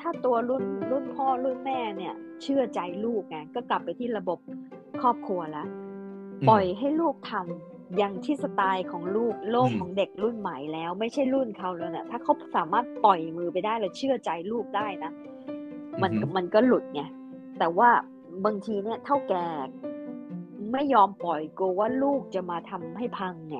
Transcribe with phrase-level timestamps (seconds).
[0.00, 4.38] ถ้าตัวรุ่นรุ่นพ่อรุ่นแม่เนี่ย เชื่อใจลูกไงก็กลับไปที่ระบบ
[5.00, 5.66] ครอบครัวแล้ว
[6.42, 15.12] อืมปล่อยให้ลูกทำอย่างที่สไตล์ของลูกโลกอืมของเด็กรุ่นใหม่แล้ว ไม่ใช่รุ่นเขาแล้วเนี่ยถ้าเขาสามารถปล่อยมือไปได้แล้วเชื่อใจลูกได้นะ
[16.02, 17.02] มันอือฮึมันก็หลุดไง
[17.58, 17.90] แต่ว่า
[18.44, 19.46] บางทีเนี่ยเท่าแก่
[20.72, 23.58] ไม่ยอมปล่อยกลัวว่าลูกจะมาทำให้พังไง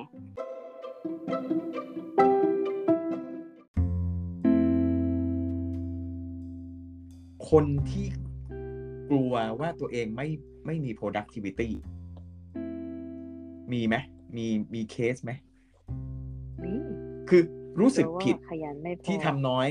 [7.49, 8.05] คนที่
[9.09, 10.27] กลัวว่าตัวเองไม่
[10.65, 11.69] ไม่มี productivity
[13.71, 13.95] มีไหม
[14.35, 15.31] มีมีเคสไหม
[16.63, 16.77] นี่
[17.29, 17.41] คือ
[17.79, 19.67] รู้สึกเดี๋ยวว่าผิดขยันไม่พอที่ทำน้อย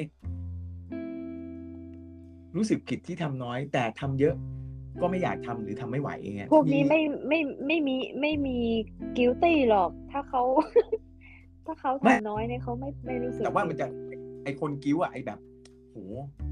[2.56, 4.34] รู้สึกผิดที่ทำน้อย แต่ทำเยอะ
[5.00, 8.58] ก็ไม่อยากทำหรือทำไม่ไหวอย่างเงี้ยพวกนี้ไม่ไม่ไม่มีไม่มี
[9.16, 10.42] guilty หรอก ถ้าเขา
[11.70, 13.90] ถ้าเขาทำน้อยเนี่ยเขาไม่ไม่รู้สึกแต่ว่ามันผิจะด
[14.44, 15.38] ไอคนกิ้วอะไอแบบ
[15.90, 15.96] โห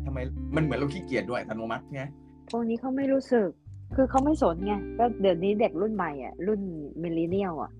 [0.05, 0.19] ทำไม
[0.57, 2.03] มันเหมือนเราขี้เกียจด้วยอัตโนมัติไง
[2.51, 3.49] พวกนี้เขาไม่รู้สึก
[3.97, 6.61] คือเขาไม่สนไงก็เดี๋ยวนี้เด็กรุ่นใหม่อะ รุ่น
[7.03, 7.71] มิลเลนเนียลอะ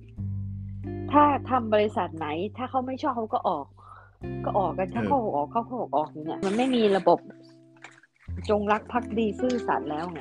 [1.13, 2.27] ถ้าทำบริษัทไหน
[2.57, 3.67] ถ้าเขาไม่ชอบเขาก็ออก
[4.45, 7.19] ก็ออกกันถ้าเขาออกเขาก็ออกออกอย่างเงี้ยมันไม่มีระบบ
[8.49, 10.21] จงรักภักดีซื่อสัตย์แล้วไง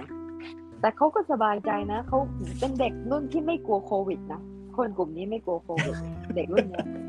[0.81, 2.17] แต่เขาก็สบายใจนะเขา
[2.59, 4.41] เป็นเด็กรุ่นที่ไม่กลัวโควิดนะ
[4.77, 5.95] คนกลุ่มนี้ไม่กลัวโควิด
[6.35, 7.01] เด็กรุ่นเนี้ยไม่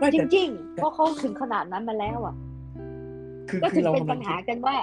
[0.00, 2.34] จแต่ริงๆเพราะเขาถึงขนาดนั้นมาแล้วอะ
[3.48, 4.76] คือก็คืถึองเราเป็นกำลัปังญคิหาดกันว่า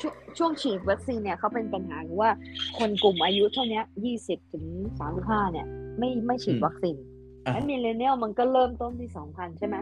[0.00, 2.30] ช่วงช่วงฉีดวัคซีนเนี่ยเขาเป็นปัญหาว่า
[2.78, 4.64] คนกลุ่มอายุเท่านี้ยี่สิบถึง
[4.98, 5.66] สามสิบห้าเนี่ย
[5.98, 6.96] ไม่ไม่ฉีดวัคซีน
[7.44, 9.76] อะแล้วมิเลเนียลมันก็เริ่มต้นที่สองพันใช่ไหม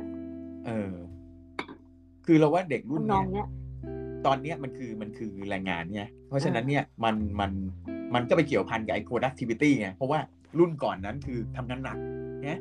[0.67, 0.93] เออ
[2.27, 3.49] คือเราว่าเด็กรุ่นทำนเนี้องยเนี้ย
[4.27, 7.51] ตอนเนี้ยมันคือมันคือแรงงานไงเพราะฉะนั้นเนี่ยมันมัน
[8.15, 10.21] มันก็ไปเกี่ยวพันกับไอ้ productivity ไงเพราะว่า
[10.59, 11.99] รุ่นก่อนนั้นคือทำงานหนัก
[12.45, 12.61] เนี่ย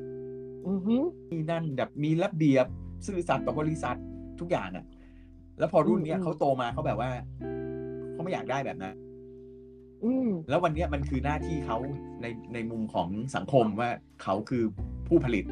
[0.67, 2.67] อือหือมีนั่นแบบมีระเบียบ
[3.05, 3.97] ซื่อสัตย์ต่อบริษัท
[4.39, 4.85] ทุกอย่างอะ
[5.59, 7.09] แล้วพอรุ่นเนี้ยอืมเขาโตมาเขาแบบว่า
[8.11, 8.95] เขาไม่อยากได้แบบนั้น
[10.03, 11.77] อืมแล้ววันเนี้ยมันคือหน้าที่เขา
[12.21, 13.89] ในในมุมของสังคมว่า
[14.23, 14.63] เขาคือ
[15.07, 15.45] ผู้ผลิต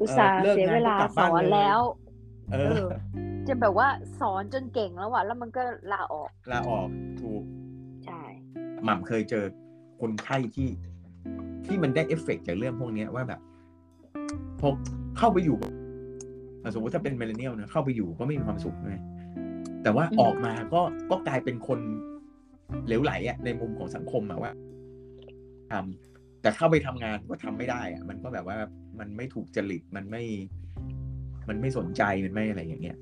[0.00, 1.80] อุตส่าห์เลิกเสียงานเวลาก็กลับสบ้านอนเลยแล้ว
[2.52, 2.86] เอเอออ
[3.48, 3.88] จะแบบว่า
[4.20, 5.62] สอนจนเก่งแล้วอะแล้วมันก็
[5.92, 6.88] ลาออก ลาออก
[7.20, 7.42] ถูก
[8.04, 8.22] ใช่
[8.84, 9.44] หม่ำเคยเจอ
[10.00, 10.68] คนไข้ที่
[11.66, 13.40] ที่มันได้เอฟเฟกต์จากเรื่องพวกเนี้ยว่าแบบ
[14.60, 14.68] พอ
[15.18, 19.00] เข้าไปอยู่อะสมมติถ้าเป็น Millennial นะเข้าไปอยู่ก็ไม่มีความสุขเลย
[19.82, 21.78] แต่ว่าออกมาก็ก็กลายเป็นคน
[22.86, 24.52] เหลวไหลอะในมุมของสังคมอะว่า
[25.70, 28.58] ทำแต่เข้าไปทำงานก็ทำไม่ได้อะ มันก็แบบว่า
[28.98, 30.22] มันไม่ถูกจริตมันไม่
[31.48, 32.96] มันไม่สนใจมันไม่อะไรอย่างเงี้ย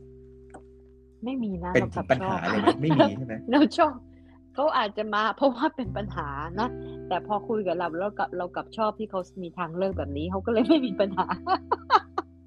[1.25, 3.93] ไม่มีนะเป็นเรากลับปัญชอหาบเลยไหมไม่มีใช่ไหมเราชอบ
[4.55, 6.29] เขาอาจจะมาเพราะว่าเป็นปัญหา
[6.61, 6.69] นะ
[7.09, 11.27] แต่พอคุยกับเราแล้วกับเรากลับชอบที่เขามีทางเลือกแบบนี้เขาก็เลยไม่มีปัญหา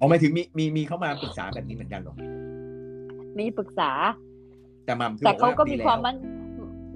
[0.00, 2.16] อ๋อหมายถึงมีมีมีเข้ามาปรึกษาแบบนี้เหมือนกันเหรอ
[3.38, 3.90] มีปรึกษา
[4.84, 6.16] แต่หมัมคือแต่บอกเขาก็ดีมีแล้วความมัน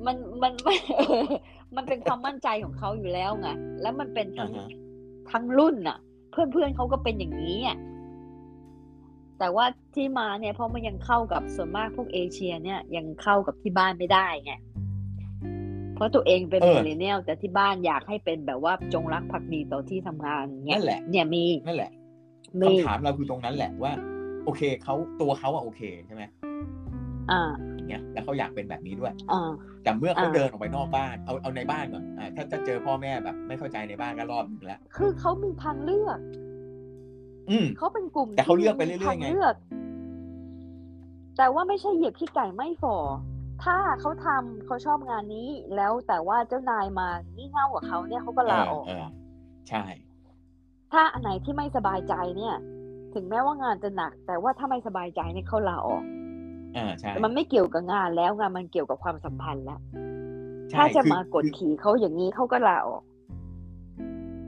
[0.07, 1.27] มันมันมันเออ
[1.77, 3.49] มันเป็นความมั่นใจของเขาอยู่แล้วไง
[3.83, 4.69] แล้วมันเป็นทั้งอ่าฮะ
[5.31, 5.99] ทั้งรุ่นน่ะ
[6.31, 7.79] เพื่อนเพื่อนๆเขาก็เป็นอย่างนี้อะ
[9.39, 14.53] แต่ว่าที่มาเนี่ยเพราะมันยังเข้ากับส่วนมากพวกเอเชียเนี่ยยังเข้ากับที่บ้านไม่ได้ไง
[15.95, 21.91] เพราะตัวเองเป็นเออมิเลเนียลแต่ที่บ้านอยากให้เป็นแบบว่าจงรักภักดีต่อที่ทำงานเนี่ยนั่นแหละเนี่ยมีนั่นแหละ
[22.61, 23.93] มีคำถามเราคือตรงนั้นแหละว่า
[24.45, 26.23] โอเคเขาตัวเขาอะโอเคใช่ไหม
[27.31, 27.43] อ่า
[27.75, 29.51] อย่างเงี้ยแล้วเขาอยากเป็นแบบนี้ด้วยอ่า
[29.83, 36.19] แต่เมื่อเขาอ่าเดินออกไปนอกบ้านเอาเอาในบ้านก่อนอ่าถ้าจะเจอพ่อแม่แบบ ไม่เข้าใจในบ้านก็รอบนึงแล้วคือเขามีทางเลือก
[37.51, 39.55] อืมเขาเป็นกลุ่มแต่เขาที่เลือกไปเรื่อยๆมีทางไงเลือก
[41.39, 42.97] แต่ว่าไม่ใช่เหยียบขี้ไก่ไม่ฟอ
[43.65, 49.07] ถ้าเขาทำเขาชอบงานนี้ แล้วแต่ว่าเจ้านายมางี่เง่ากับเขาเนี่ยเขาก็ลาออกเออ
[49.69, 49.85] ใช่
[50.93, 52.55] ถ้าอันไหนที่ไม่สบายใจเนี่ย
[53.15, 56.03] ถึงแม้ว่างานจะหนัก แต่ว่าถ้าไม่สบายใจเนี่ยเขาลาออก
[56.77, 59.81] อ่าใช่แต่มันไม่เกี่ยวกับงานแล้วงานมันเกี่ยวกับความสัมพันธ์แล้ว
[60.71, 63.03] ใช่ถ้าจะคือมากดคือขี่เขาอย่างนี้เขาก็ลาออก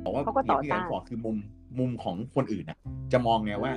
[0.04, 1.36] บอกว่าเขาก็ต่ออย่างที่ต้านไบอกคือมุม
[1.78, 2.78] มุมของคนอื่นนะ
[3.12, 3.72] จะมองไงว่า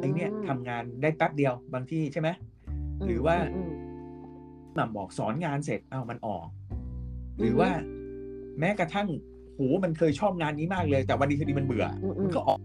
[0.00, 2.28] ไอเนี่ยทำงานได้แป๊บเดียวบางที่ใช่ไหม
[3.06, 3.72] หรือว่ามม
[4.74, 6.46] หม่ำบอกสอนงานเสร็จเอ้ามันออก
[7.38, 7.70] หรือว่า
[8.60, 9.08] แม้กระทั่ง
[9.54, 12.60] โหมันเคยชอบงานนี้มากเลย แต่วันดีคืนดีมันเบื่ออมอืมมันก็ออก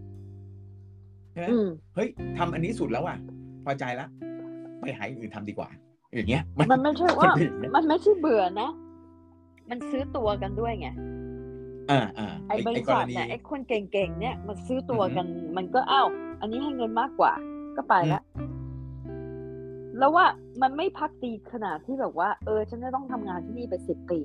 [1.32, 2.08] ใช่ไหมอืมเฮ้ย
[2.38, 3.18] ทำอันนี้สุดแล้วอะ
[3.64, 4.06] พอใจละ
[4.80, 5.68] ไปหาอย่างอื่นทำดีกว่า
[6.14, 8.70] อย่างเงี้ย มันไม่ใช่ว่าเป็นอย่างเงี้ยมันไม่ใช่เบื่อนะ
[9.70, 10.88] มันซื้อตัวกันด้วยไง
[11.90, 15.26] อ่าอ่าไอ้บริกษัรทณีเนี่ยไอ้คนเก่งๆเนี่ยมันซื้อตัวอือฮึกัน
[15.56, 16.08] มันก็อ้าว
[16.40, 17.32] อันนี้ให้เงินมากกว่า
[17.76, 18.22] ก็ไปละ
[19.98, 20.26] แล้วว่า
[20.62, 24.20] มันไม่พักดีขนาดที่แบบว่า เออ ฉันจะต้องทำงานที่นี่ไปสิบปี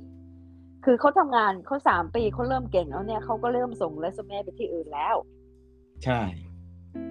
[0.85, 5.15] คือเขาทำงานเขาสามปีเขาเริ่มเก่งแล้วเนี่ยเขาก็เริ่มส่งเรซูเม่ไปที่อื่นแล้ว
[6.06, 6.21] ใช่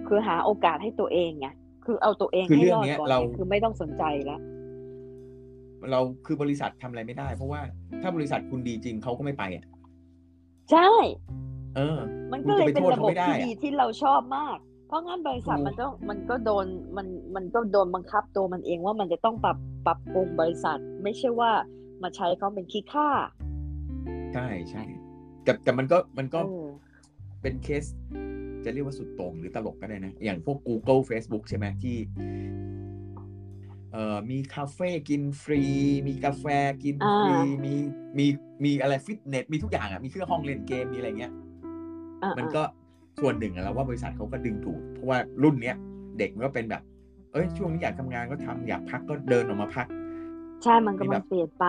[0.05, 1.47] เคือหาโอกาสให้ตัวเองไง
[1.85, 4.41] คือเอาตัวเองคือให้เรื่รองอดเนี้ยก่อนเราไงคือไม่ต้องสนใจแล้ว
[5.91, 7.61] เราคือบริษัททำอะไรไม่ได้ เพราะว่า
[8.01, 9.65] ถ้าบริษัทคุณดีจริงเขาก็ไม่ไปอะ
[10.71, 10.89] ใช่
[11.75, 11.99] เออ
[12.31, 16.65] มันก็เลยเป็นคุณจะไปโทษระบบเขาไม่ได้ที่อะดีที่เราชอบมากเพ ราะงั้นบริษัทถูกมันก็มันก็โดน
[16.97, 21.51] มันมันก็โดนบังคับตัวมันเองว่ามันจะต้องปรับปรับปรุงบริษัท ไม่ใช่ว่า
[22.03, 23.09] มาใช้เขาเป็นขี้ข้า
[24.33, 24.83] ใช่ใช่
[25.43, 26.67] แต่แต่มันก็มันก็เออ
[27.41, 27.83] เป็นเคส
[28.65, 31.95] จะเรียกว่าสุดโต่งหรือตลกก็ได้นะ อย่างพวก Google Facebook ใช่ไหมที่
[33.91, 35.61] เอ่อมีคาเฟ่กินฟรี
[36.07, 36.45] มีกาแฟ
[36.83, 37.73] กินฟรีอ่ามี
[38.17, 38.25] มี
[38.63, 41.33] มีอะไรฟิตเนสมีทุกอย่างอะมีเครื่องห้องเล่นเกมมีอะไรเงี้ย
[42.23, 42.63] อะมันก็
[43.21, 45.75] ส่วนหนึ่งอะแล้วว่าบริษัทเขาก็ดึงดูดเพราะว่ารุ่นเนี้ย
[46.17, 46.81] เด็กมันก็เป็นแบบ
[47.31, 49.87] เอ้ยช่วงนี้อยากทำงานก็ทำอยากพักก็เดินออกมาพัก
[50.63, 51.65] ใช่มันกำมีแบลังบเปลี่ยนไป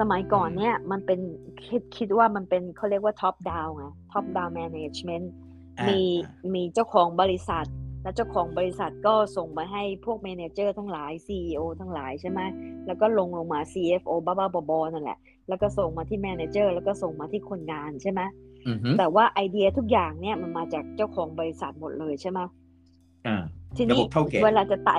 [0.00, 1.20] สมัยก่อนอืมเนี่ยมันเป็น
[1.66, 5.32] คิดคิดว่ามันเป็นเขาเรียกว่า top down ไง top down management
[5.80, 7.66] อ่ามีอ่ามีเจ้าของบริษัท
[8.02, 12.40] และเจ้าของบริษัทก็ส่งไปให้พวก manager ทั้งหลาย CEO ทั้งหลายใช่ไหม
[12.86, 18.53] แล้วก็ลงลงมา CFO บ้าบ้าๆบอๆนั่นแหละ แล้วก็ส่งมาที่ manager แล้วก็ส่งมาที่คนงานใช่ไหมอือฮึ
[18.98, 22.40] แต่ว่าไอเดียทุกอย่างเนี่ยมันมาจากเจ้าของบริษัทหมดเลยใช่ไหม
[23.26, 23.36] อ่า
[23.76, 24.98] ทีระนี้บบเท่าแก่เวลาจะไต่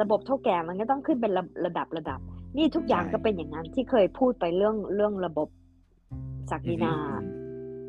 [0.00, 2.20] ระบบเท่าแก่มันก็ต้องขึ้นเป็นระระดับระดับ
[2.56, 5.48] นี่ทุกอย่างใช่ก็เป็นอย่างนั้นที่เคยพูดไปเรื่องเรื่องระบบ
[6.50, 6.94] ศักดินา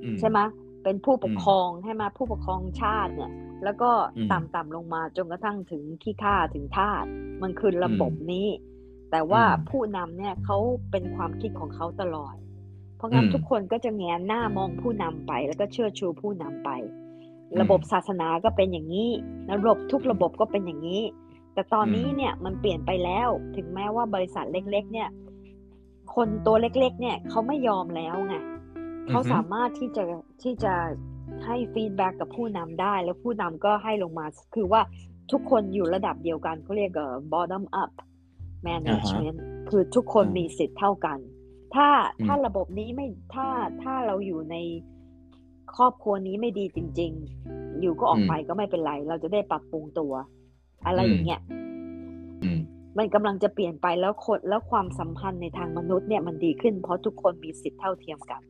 [0.04, 0.40] อืมใช่ไหม
[0.84, 3.32] เป็นผู้ปกอืมครองใช่ไหมผู้ปกครองชาติเนี่ย
[3.64, 7.06] แล้วก็อืมต่ำๆลงมาจนกระทั่งถึงขี้ข้าถึงทาส
[7.42, 8.48] มันคือระบบอืมนี้
[9.12, 10.58] แต่ว่าอืมผู้นำเนี่ยเขา
[10.92, 12.36] เป็นความคิดของเขาตลอด
[12.98, 16.70] เพราะงั้นอืมทุกคนก็จะแงนหน้ามองผู้นำไป แล้วก็เชื่อชูผู้นำไป
[17.52, 19.10] อืมระบบศาสนาก็เป็นอย่างนี้
[19.60, 21.04] ระบบทุกระบบก็เป็นอย่างนี้
[21.54, 25.10] แต่ตอนนี้อืมเนี่ยมันเปลี่ยนไปแล้ว ถึงแม้ว่าบริษัทเล็ก ๆ เนี่ย
[26.16, 28.36] คนตัวเล็ก ๆ เนี่ยเขาไม่ยอมแล้วไง
[29.10, 30.04] เขาสามารถที่จะ
[30.44, 30.74] ที่จะ
[31.46, 34.82] ให้ฟีดแบ็กกับผู้นำได้ แล้วผู้นำก็ให้ลงมา คือว่า
[35.32, 37.92] ทุกคนอยู่ระดับเดียวกันเขาเรียกเอ่อ bottom up
[38.68, 39.38] management
[39.70, 41.20] คือทุกคนอ่ามีมีสิทธิ์เท่ากัน
[41.76, 41.88] ถ้า
[42.20, 43.48] อืมถ้าระบบนี้ไม่ถ้า
[43.84, 44.56] ถ้าเราอยู่ใน
[45.76, 47.12] ครอบครัวนี้ไม่ดีจริง
[47.48, 50.14] ๆ อยู่ก็ออกไปก็ไม่เป็นไร เราจะได้ปรับปรุงตัว
[50.86, 51.42] อะไรอย่างเงี้ย
[52.44, 52.60] อืม
[52.98, 58.42] มันกำลังจะเปลี่ยนไปแล้วคนแล้วความสัมพันธ์ในทางมนุษย์เนี่ยมันดีขึ้น เพราะทุกคนมีสิทธิ์เท่าเทียมกัน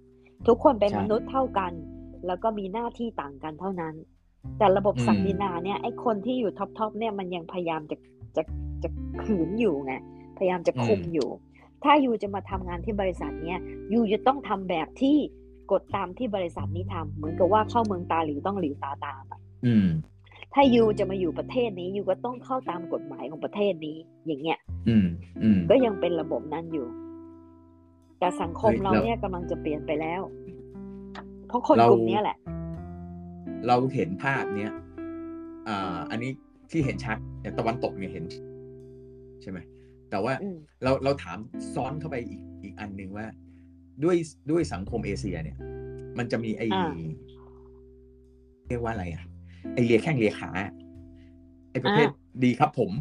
[0.47, 1.71] ทุกคนเป็นใช่มนุษย์เท่ากัน
[2.27, 3.95] แล้วก็มีหน้าที่ต่างกันเท่านั้น
[4.57, 7.97] แต่ระบบอืมศักดินาเนี่ยไอ้คนที่อยู่ top top เนี่ยมันยังพยายามจะ
[8.35, 8.43] จะ
[8.83, 8.89] จะ
[9.23, 9.93] ขืนอยู่ไง
[10.37, 11.29] พยายามจะคุมอยู่
[11.83, 13.59] ถ้ายูจะมาทำงานที่บริษัทเนี้ย
[13.93, 15.17] ยูจะต้องทำแบบที่
[15.71, 19.87] กดตามที่บริษัทนี้ทำเหมือนกับว่าเข้าเมืองตาหลิวต้องหลิวตาตามอะอืม
[20.53, 25.07] ถ้ายูจะมาอยู่ประเทศนี้ยูก็ต้องเข้าตามกฎหมายของประเทศนี้ อย่างเงี้ยอืม
[25.43, 26.87] อืมก็ยังเป็นระบบนั้นอยู่
[28.19, 30.21] แต่สังคมเฮ้ยเราแล้วเนี่ยกำลังจะเปลี่ยนไปแล้ว
[31.47, 32.37] เพราะคนเรากลุ่มเนี้ยแหละ
[33.67, 34.71] เราเห็นภาพเนี้ย
[35.67, 36.31] อ่า อันนี้
[36.71, 38.23] ที่เห็นชัดแต่ตะวันตกเนี่ยเห็น
[39.41, 39.59] ใช่ไหม
[40.09, 41.37] แต่ว่าอืมเราเราถาม
[41.73, 43.25] ซ้อนเข้าไปอีกอีกอันหนึ่งว่า
[44.03, 44.17] ด้วย
[44.51, 45.57] ด้วยสังคมเอเชียเนี่ย
[46.17, 46.93] มันจะมีไออ่า
[48.67, 49.23] เรียกว่าอะไรอะ
[49.73, 50.49] ไอเลียแข้งเลียขา
[51.71, 52.91] ไอประเภทอ่าดีครับผม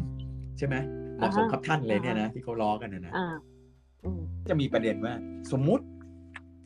[0.57, 0.75] ใช่ไหม
[1.17, 3.35] เหมาะสมอ่าฮะครับท่านเลยเนี่ยอ่านะฮะที่เขาล้อกันนะนะอ่า
[4.05, 5.13] อืมจะมีประเด็นว่า
[5.51, 5.85] สมมุติ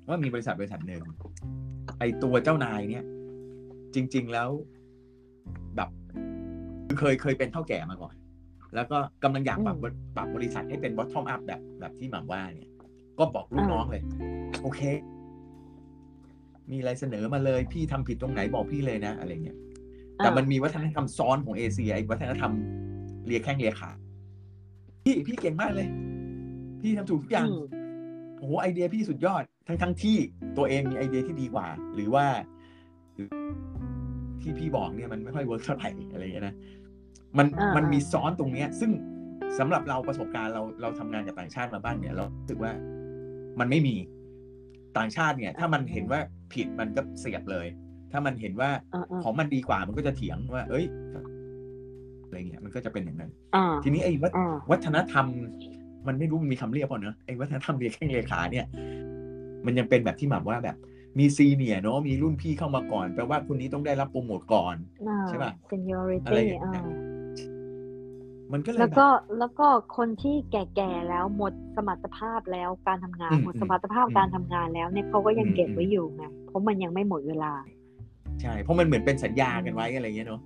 [0.08, 1.04] ว่ามีบริษัทบริษัทหนึ่ง
[2.00, 3.06] ไอตัวเจ้านายเนี่ย
[3.96, 4.50] จริง ๆแล้ว
[5.76, 5.90] แบบ
[6.88, 8.14] คือเคยเคยเป็นเท่าแก่มาก่อน
[8.76, 12.70] แล้วก็กำลังอยากปรับอืมปรับบริษัทให้เป็น bottom up แบบแบบที่หม่ำว่าเนี่ย
[13.20, 14.04] ก็บอกลูกอ่าน้องเลย
[14.62, 14.82] โอเค
[16.72, 19.58] มีอะไรเสนอมาเลย พี่ทำผิดตรงไหนบอกพี่เลยนะ อะไรเงี้ย
[20.18, 22.52] แต่มันมีวัฒนธรรมซ้อนของเอเชียไอ้วัฒนธรรม
[23.26, 23.92] เลียแข้งเลียขา
[25.04, 25.88] พี่พี่เก่งมากเลย
[26.82, 27.64] พี่ทำถูกทุกอย่างอืม
[28.38, 30.18] โอ้โหไอเดียพี่สุดยอดทั้งทั้งที่
[30.58, 32.26] ตัวเองมีไอเดียที่ดีกว่า หรือว่า
[33.16, 33.28] หรือ
[34.42, 36.56] ที่พี่บอกเนี่ยมันไม่ค่อย work เท่าไหร่อะไรอย่างเงี้ยนะ
[37.38, 38.92] มันอ่ามัมันมีซ้อนตรงเนี้ย ซึ่ง
[39.60, 42.72] สำหรับเราประสบการณ์เราเราทำงานกับต่างชาติมาบ้างเนี่ย เรารู้สึกว่า
[43.60, 43.96] มันไม่มี
[44.98, 46.20] ต่างชาติเนี่ย ถ้ามันเห็นว่า
[46.54, 47.68] ผิดมันก็เสียบเลย
[48.12, 50.86] ถ้ามันเห็นว่าอ่าอ่าของมันดีกว่ามันก็จะเถียงว่า เอ้ย
[52.26, 55.26] อะไรเงี้ยมันก็จะเป็นอย่างนั้นอ่าทีนี้ไอ้วัฒอ่าวัฒนธรรม
[56.08, 58.66] มันไม่รู้มันมีคำเรียกเปล่าเนอะไอ้วัฒนธรรมเรียกแข้งเรียกขาเนี่ย
[59.66, 60.78] มันยังเป็นแบบที่หมายว่าแบบ
[61.20, 64.76] มีซีเนียร์เนาะมีรุ่นพี่เข้ามาก่อนแปลว่าคนนี้ต้องได้รับโปรโมทก่อน
[65.08, 67.01] อ่าใช่ปะ seniority อะไรอย่างเงี้ยอ่า
[68.54, 69.08] มันก็เลยแล้วแบบก็
[69.40, 69.68] แล้วก็
[69.98, 77.54] คนที่แก่ๆแล้วหมดสมรรถภาพแล้วการทำงานอืมหมดสมรรถภาพอืมการทำงานแล้วเนี่ยเขาก็ยังอืมเก็บอืมไว้อยู่ไงเพราะมันยังไม่หมดเวลา
[78.42, 80.42] ใช่ เพราะมันเหมือนเป็นสัญญากันไว้อะไรเงี้ยเนาะ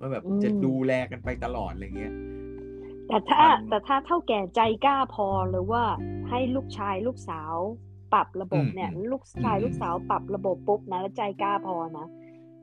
[0.00, 2.12] ว่าแบบอืมจะดูแลกันไปตลอดอะไรเงี้ย
[3.08, 5.82] แต่ถ้ามันแต่ถ้าเท่าแก่ใจกล้าพอหรือว่า
[6.28, 7.54] ให้ลูกชายลูกสาว
[8.12, 12.06] ปรับระบบเนี่ยอืมลูกชายอืมลูกสาวปรับระบบปุ๊บนะแล้วใจกล้าพอนะ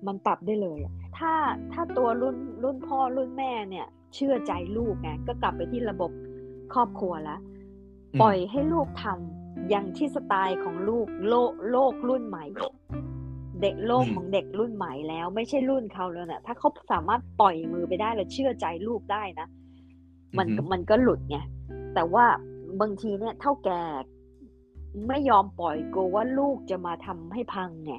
[0.08, 1.34] มันปรับได้เลยอะถ้า
[1.72, 6.12] ถ้าตัวรุ่นรุ่นพ่อรุ่นแม่เนี่ย เชื่อใจลูกไงก็กลับไปที่ระบบ
[6.74, 7.40] ครอบครัวแล้ว
[8.14, 12.46] อืมปล่อยให้ลูกทำอย่างที่สไตล์ของลูกโลกโลกรุ่นใหม่
[13.62, 19.48] เด็กโลกของเด็กรุ่นใหม่แล้ว ไม่ใช่รุ่นเขาแล้วนะถ้าเขาสามารถปล่อยมือไปได้แล้วเชื่อใจลูกได้นะ
[20.38, 21.38] มันอือฮึมันก็หลุดไง
[21.94, 22.26] แต่ว่า
[22.82, 23.82] บางทีเนี่ยเท่าแก่
[25.08, 27.94] ไม่ยอมปล่อยกลัวว่าลูกจะมาทำให้พังไง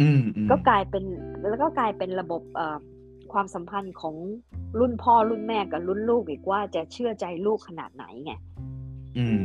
[0.00, 1.04] อืมอืมก็กลายเป็น
[1.48, 2.76] แล้วก็กลายเป็นระบบเอ่อ
[3.32, 4.16] ความสัมพันธ์ของ
[4.78, 8.32] รุ่นพ่อรุ่นแม่กับรุ่นลูกอีกว่าจะเชื่อใจลูกขนาดไหนไง
[9.18, 9.44] อืม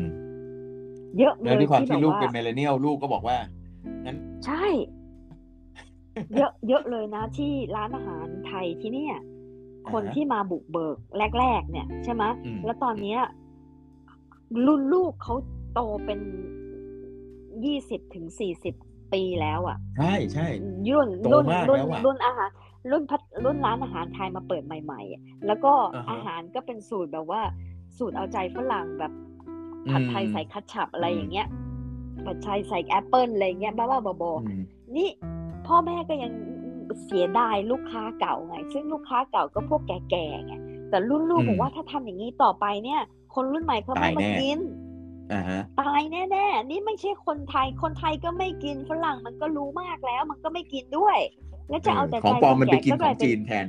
[1.17, 3.37] เยอะเลแล้วยด้วยความที่ที่แบบลูกว่าเป็นเมเลเนียลลูกก็บอกว่า
[4.45, 4.65] ใช่
[6.35, 9.15] เยอะเยอะเลยนะ ที่ร้านอาหารไทยที่เนี่ย
[9.91, 10.97] คนอ่าฮะที่มาบุกเบิก
[11.39, 13.19] แรก ๆ เนี่ย ใช่ไหมอืมแล้วตอนเนี้ย
[14.67, 15.35] รุ่นลูกเขา
[15.73, 16.19] โตเป็น
[17.65, 18.75] ยี่สิบถึงสี่สิบ
[19.13, 20.47] ปีแล้วอะ่ะ ใช่ใช่
[20.91, 22.49] รุ่นโตรุ่นมากรุ่นแล้วอะรุ่นอาหาร
[22.91, 27.41] รุ่นพัฒรุ่นร้านอาหารไทยมาเปิดใหม่ๆอะแล้วก็อ่าฮะอาหารก็เป็นสูตรแบบว่า
[27.97, 29.11] สูตรเอาใจฝรั่งแบบ
[29.91, 31.47] ผัดไทยอืมใส่คัตฉับอะไรอืมอย่างเงี้ย
[32.25, 34.61] ผัดไทยใส่แอปเปิลอะไรอย่างเงี้ยบ้าๆบอๆอืม
[34.95, 35.09] นี่
[35.67, 36.31] พ่อแม่ก็ยัง
[37.05, 40.53] เสียดายลูกค้าเก่าไง ซึ่งลูกค้าเก่าก็พวกแก่ๆไง
[40.89, 43.01] แต่รุ่นลูกอืมบอกว่าถ้าทำอย่างนี้ต่อไปเนี่ย
[43.33, 44.86] คนรุ่นใหม่เขาไม่ตายมาแน่กินอ่าฮะ
[45.79, 51.17] ตายแน่ๆนี่ไม่ใช่คนไทย คนไทยก็ไม่กินฝรั่งมันก็รู้มากแล้ว มันก็ไม่กินด้วย
[51.69, 53.65] แล้วจะเอาแต่ของใจปลอมคมันไปแกินขลอยงเป็จีนแทน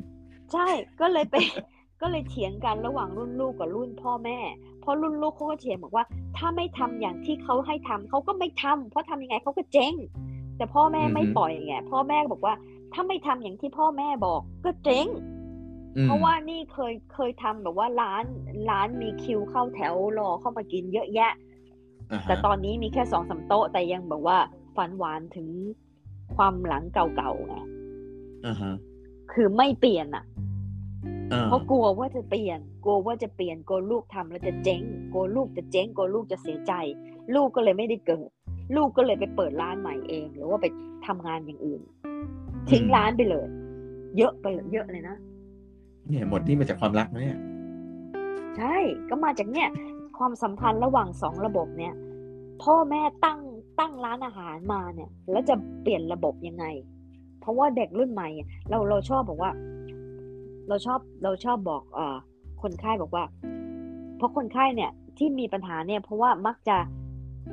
[0.53, 0.69] ใช่
[1.01, 1.37] ก็เลยไป
[2.01, 4.39] ก็เลยเถียงกันระหว่างรุ่นลูกกับรุ่นพ่อแม่
[4.81, 6.05] เพราะรุ่นลูกเขาก็เถียงบอกว่า
[6.37, 9.95] ถ้าไม่ทำอย่างที่เขาให้ทำเขาก็ไม่ทำเพราะทำยังไงเขาก็เจ๊ง
[10.57, 12.55] แต่พ่อแม่ไม่อือฮึปล่อยไงพ่อแม่ก็บอกว่า
[12.93, 15.07] ถ้าไม่ทำอย่างที่พ่อแม่บอกก็เจ๊ง
[15.97, 18.25] อืมเพราะว่านี่เคยเคยทำแบบว่าร้าน
[18.71, 21.48] ร้านมีคิวเข้าแถวรอเข้ามากินเยอะแยะาฮะ
[22.29, 24.39] แต่ตอนนี้มีแค่สองสามโต๊ะ แต่ยังแบบว่า
[24.77, 25.49] ฝันหวานถึง
[26.37, 27.55] ความหลังเก่าๆไง
[28.47, 28.75] อ่าฮะ
[29.33, 30.25] คือไม่เปลี่ยนอะ
[31.33, 36.73] อ่าเพราะกลัวว่าจะเปลี่ยน กลัวว่าจะเปลี่ยนกลัวลูกทำแล้วจะเจ๊งกลัวลูกจะเจ๊งกลัวลูกจะเสียใจ
[37.35, 38.29] ลูกก็เลยไม่ได้เกิด
[38.77, 40.67] ลูกก็เลยไปเปิดร้านใหม่เอง หรือว่าไป
[41.07, 41.81] ทำงานอย่างอื่น
[42.71, 43.47] ทิ้งร้านไปเลย
[44.17, 45.17] เยอะไปเลยเยอะเลยนะ
[46.09, 47.39] เนี่ยหมดนี่มาจากความรักนะเนี่ย
[48.57, 48.77] ใช่
[49.09, 49.69] ก็มาจากเนี่ย
[50.19, 51.95] ความสัมพันธ์ระหว่างสองระบบเนี่ย
[52.63, 53.41] พ่อแม่ตั้ง
[53.79, 56.65] ตั้งร้านอาหารมาเนี่ย แล้วจะเปลี่ยนระบบยังไง
[57.41, 59.51] เพราะว่าเด็กรุ่นใหม่อะเราเราชอบบอกว่า
[60.69, 62.17] เราชอบเราชอบบอกเอ่อ
[62.63, 63.25] คนไข้บอกว่า
[64.17, 66.77] เพราะคนไข้เนี่ยที่มีปัญหาเนี่ยเพราะว่ามักจะ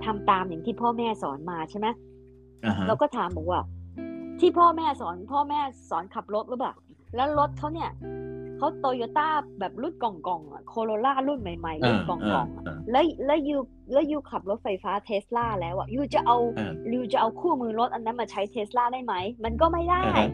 [0.06, 1.88] ทำตามอย่างที่พ่อแม่สอนมาใช่ไหม
[2.66, 3.62] อ่าฮะเราก็ถามบอกว่า
[4.40, 6.74] ที่พ่อแม่สอน พ่อแม่สอนขับรถหรือเปล่า
[7.16, 7.90] แล้วรถเขาเนี่ย
[8.58, 13.58] เขาโตโยต้าแบบรุ่นกล่องกล่องๆอะโคโรล่ารุ่นใหม่ๆรุ่นกล่องกล่องๆอะอ่าแล้วแล้วยู
[13.92, 20.30] แล้วยูขับรถไฟฟ้าเทสลาแล้วอะยูจะเอาอ่ายูจะเอาคู่มือรถอันนั้นมาใช้เทสลาได้ไหม มันก็ไม่ได้อ่าฮะ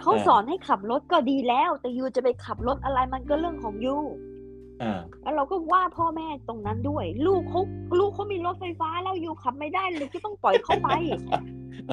[0.00, 3.96] เขาอ่าสอนให้ขับรถก็ดีแล้ว แต่ยูจะไปขับรถอะไรมันก็เรื่องของยู
[4.82, 7.60] อ่าแล้วเราก็ว่าพ่อแม่ตรงนั้นด้วย ลูกเขา
[7.98, 10.88] ลูกเขามีรถไฟฟ้าแล้วยูขับไม่ได้เลยก็ต้องปล่อยเขาไป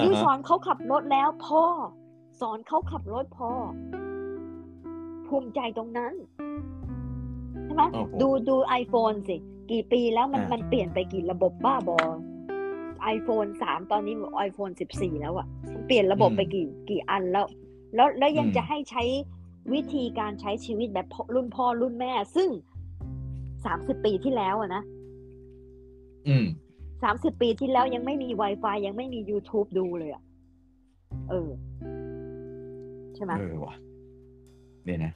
[0.04, 1.64] ยูสอนเขาขับรถแล้วพ่อ
[2.42, 3.52] สอนเขาขับรถพ่อ
[5.32, 6.14] ภูมิใจตรงนั้น
[7.64, 9.38] ใช่ไหมโอ้โหดูดู iPhone สิ
[9.72, 11.98] กี่ปีแล้วมันอ่ามัมันเปลี่ยนไปกี่ระบบบ้าบอ
[13.16, 14.16] iPhone สามตอนนี้
[14.48, 17.46] iPhone สิบสี่แล้วอะมันเปลี่ยนระบบไปกี่กี่อันแล้ว
[17.96, 19.04] แล้วแล้วยังอืมจะให้ใช้
[19.74, 22.50] วิธีการใช้ชีวิตแบบพ่อรุ่นพ่อรุ่นแม่ ซึ่ง
[23.66, 24.84] สามสิบปีที่แล้วอะนะ
[26.28, 26.46] อืม
[27.04, 30.24] สามสิบปีที่แล้วยังไม่มี Wi-Fi ยังไม่มี YouTube ดูเลยอะ
[31.30, 31.50] เออ
[33.16, 33.76] ใช่ไหมเออว่ะ
[34.86, 35.14] เนี่ยนะ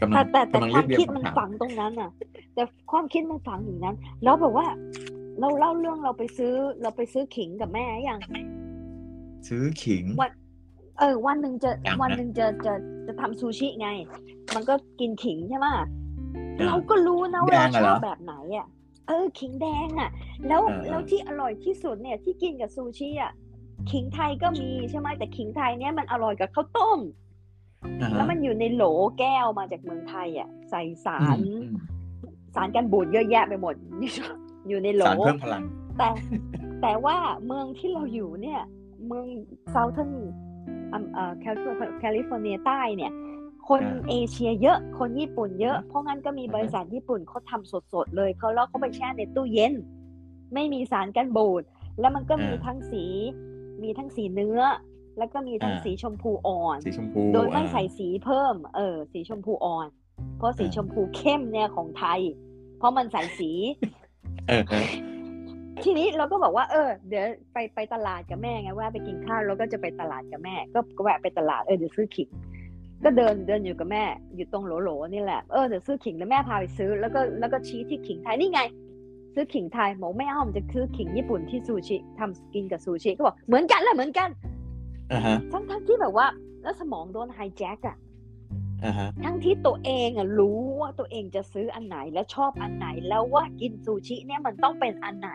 [0.00, 2.10] กำลัแต่งแต่แต่กำลังควาเรียมบเรียคิดงมันคำถามฝังตรงนั้นน่ะ
[2.54, 4.66] แต่ความคิดมันฝังอย่างนั้น แล้วแบบว่า
[5.40, 8.20] เราเล่าเรื่องเราไปซื้อ เราไปซื้อขิงกับแม่ยัง
[9.48, 10.30] ซื้อขิงวัน
[10.98, 12.72] เออ วันหนึ่งจะยังนะวันหนึ่งจะจะ
[13.06, 13.88] จะทำซูชิไง
[14.54, 15.84] มันก็กินขิงใช่ไหมอ่า
[16.66, 18.66] เราก็รู้นะแดว่าเรางชอะเหรออบแบบไหนอะ
[19.08, 20.10] เออขิงแดงอะ
[20.48, 23.32] แล้วเออเออแล้วที่อร่อยที่สุดเนี่ยที่กินกับซูชิอะ
[23.90, 27.25] ขิงไทยก็มีใช่ไหมแต่ขิงไทยเนี่ยมันอร่อยกับข้าวต้มอ่าฮะ
[28.16, 28.84] แล้วมันอยู่ในโหล
[29.18, 31.76] แก้วมาจากเมืองไทยอะใส่สารอืมอืม
[32.54, 33.74] สารกันบูดเยอะแยะไปหมด
[34.68, 35.62] อยู่ในโหลสารเพิ่มพลัง
[35.98, 36.08] แต่
[36.82, 37.16] แต่ว่า
[37.46, 38.60] เมืองที่เราอยู่เนี่ย
[39.06, 39.26] เมือง
[39.70, 40.10] Southern
[40.90, 43.12] เอ่อแคลิฟอร์เนียใต้เนี่ย
[43.68, 49.72] คนอ่าเอเชียเยอะคนญี่ปุ่นเยอะอ่าเพราะงั้นก็มีอ่าบริษัทญี่ปุ่นเขาทำสดๆเลยเขาแล้วเขาไปแช่ในตู้เย็น
[50.54, 51.62] ไม่มีสารกันบูด
[52.00, 53.04] แล้วมันก็มีอ่าทั้งสี
[53.82, 54.60] มีทั้งสีเนื้อ
[55.18, 59.86] แล้วก็มีทั้งอ่าสีชมพูอ่อน สีชมพู โดยไม่อ่าใส่สีเพิ่ม เออ สีชมพูอ่อน
[60.38, 62.20] เพราะสีอ่าชมพูเข้มเนี่ยของไทย
[62.78, 63.50] เพราะมันใส่สี
[64.48, 64.86] เออเออ
[65.84, 72.28] ทีนี้เราก็บอกว่า เออ เดี๋ยวไปไปตลาดกับแม่ไงว่าไปกินข้าวเราก็จะไปตลาดกับแม่ ก็ก็แวะไปตลาดเออเดี๋ยวซื้อขิง
[73.04, 74.04] ก็เดินเดินอยู่กับแม่
[74.36, 78.60] อยู่ตรงโหลๆนี่แหละเออเดี๋ยวซื้อขิงแล้วแม่พาไปซื้อ แล้วก็แล้วก็ชี้ที่ขิงไทยนี่ไง
[79.34, 84.55] ซื้อขิงไทยบอกไม่เอาผมจะซื้อขิงญี่ปุ่นที่ซูชิทำกินกับซูชิก็บอกเหมือนกันแหละเหมือนกันอ่าฮะ
[85.52, 86.26] ทั้งทั้งที่แบบว่า
[86.62, 87.96] แล้วสมองโดนไฮแจ็คอะ
[88.84, 95.30] อ่าฮะทั้งที่ตัวเองอะรู้ว่าตัวเองจะซื้ออันไหนและชอบอันไหนแล้วว่ากินซูชิเนี่ยมันต้องเป็นอันไหน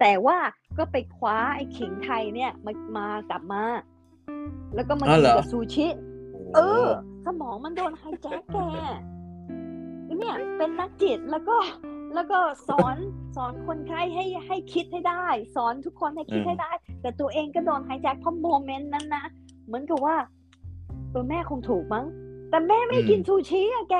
[0.00, 0.38] แต่ว่า
[0.78, 3.64] ก็ไปคว้าไอ้ขิงไทยเนี่ยมามากลับมา
[4.74, 5.86] แล้วก็มากินกับซูชิ
[6.54, 6.88] เออ
[7.26, 8.56] สมองมันโดนไฮแจ็คแก
[10.18, 11.56] เนี่ยเป็นนักจิตแล้วก็
[12.14, 12.96] แล้วก็สอน
[13.36, 16.72] สอนคนไข้ให้ให้คิดให้ได้ สอนทุกคนให้คิดให้ได้
[17.02, 19.24] แต่ตัวเองก็โดนไฮแจ็คเพราะโมเมนต์นั้นนะ
[19.66, 20.16] เหมือนกับว่า
[21.14, 22.06] ตัวแม่คงถูกมั้ง
[22.50, 23.96] แต่แม่ไม่กินซูชิอะแก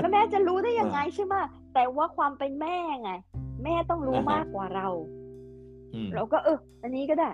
[0.00, 1.34] แล้วแม่จะรู้ได้ยังไงใช่ไหม
[1.74, 3.10] แต่ว่าความเป็นแม่ไง
[3.64, 4.88] แม่ต้องรู้อ่าฮะมากกว่าเรา
[5.94, 7.30] อืมเราก็เออ อันนี้ก็ได้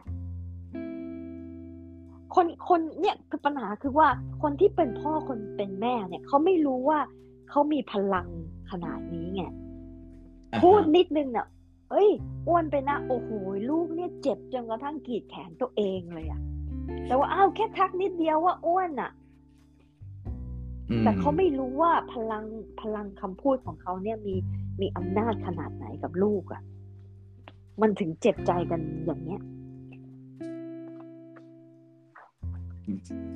[2.35, 4.09] คนคนเนี่ยคือปัญหาคือว่า
[4.43, 6.99] คนที่เป็นพ่อคนเป็นแม่เนี่ยเขาไม่รู้ว่า
[7.51, 8.29] เขามีพลัง
[8.71, 9.43] ขนาดนี้ไง
[10.53, 11.47] อ่าฮะพูดนิดนึงน่ะ
[11.91, 12.11] เอ้ย
[12.49, 13.31] อ้วนไปนะโอ้โห
[13.71, 16.41] ลูกเนี่ยเจ็บจนกระทั่งกรีดแขนตัวเองเลยอะ
[17.07, 19.11] แต่ว่าอ้าวแค่ทักนิดเดียวว่าอ้วนอะ
[20.91, 22.45] อืมแต่เขาไม่รู้ว่าพลัง
[22.81, 24.35] พลังคำพูดของเขาเนี่ยมี
[24.81, 26.63] มีอำนาจขนาดไหนกับลูกอะ
[27.81, 29.41] มันถึงเจ็บใจกันอย่างเนี้ย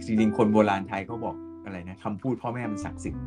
[0.04, 3.22] จริงๆคนโบราณไทยเขาบอกอะไรนะคำพูดพ่อแม่มันศักดิ์สิทธิ์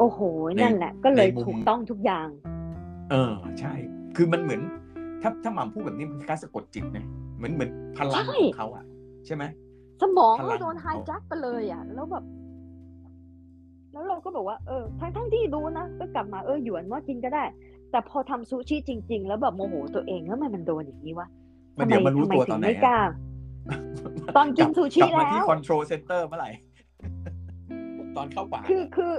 [0.00, 0.20] โอ้โห
[0.56, 2.28] ในนั่นแหละ ก็เลยในมุมถูกต้องทุกอย่าง
[3.10, 3.72] เออ ใช่
[4.16, 4.60] คือมันเหมือน
[5.22, 7.04] ถ้าถ้าหม่ำพูดแบบนี้มันคล้ายๆสะกดจิตนะ
[7.36, 8.84] เหมือนเหมือนพลังใช่ของเขาอะ
[9.26, 9.44] ใช่ไหม
[10.02, 12.24] สมองพลัเรางโดนของไฮเขาแจ็คไปเลยอะ แล้วแบบ
[13.92, 17.44] แล้วเราก็บอกว่า เออ ทั้งทั้งที่รู้นะ ก็กลับมาเออหยวนว่ากินก็ได้
[17.90, 21.28] แต่พอทำซูชิจริง ๆ แล้วแบบโมโหตัวเองแล้วทำไมมันโดนอย่างนี้วะ
[21.78, 22.98] มันเดี๋ยวมันรู้ทำไมตัวถึตอนงไหนไม่อะกล้า
[24.36, 26.50] ตอนกินกลับซูชิกลับมาที่แล้วคอนโทรลเซ็นเตอร์เมื่อไหร่
[28.16, 29.12] ตอนเข้าป่ากคือคือ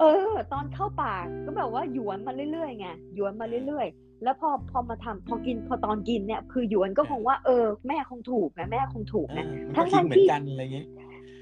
[0.00, 10.88] เออ ตอนเข้าปากก็แบบว่าหยวนมาเรื่อยๆไงหยวนมาเรื่อยๆ แล้วพอพอมาทำพอกินพอตอนกินเนี่ย คือหยวนก็คงว่าเออ แม่คงถูกนะแม่คงถูกเอนะอมันทั้ก็งคิดทั้งเหมือที่นกันอะไรเงี้ย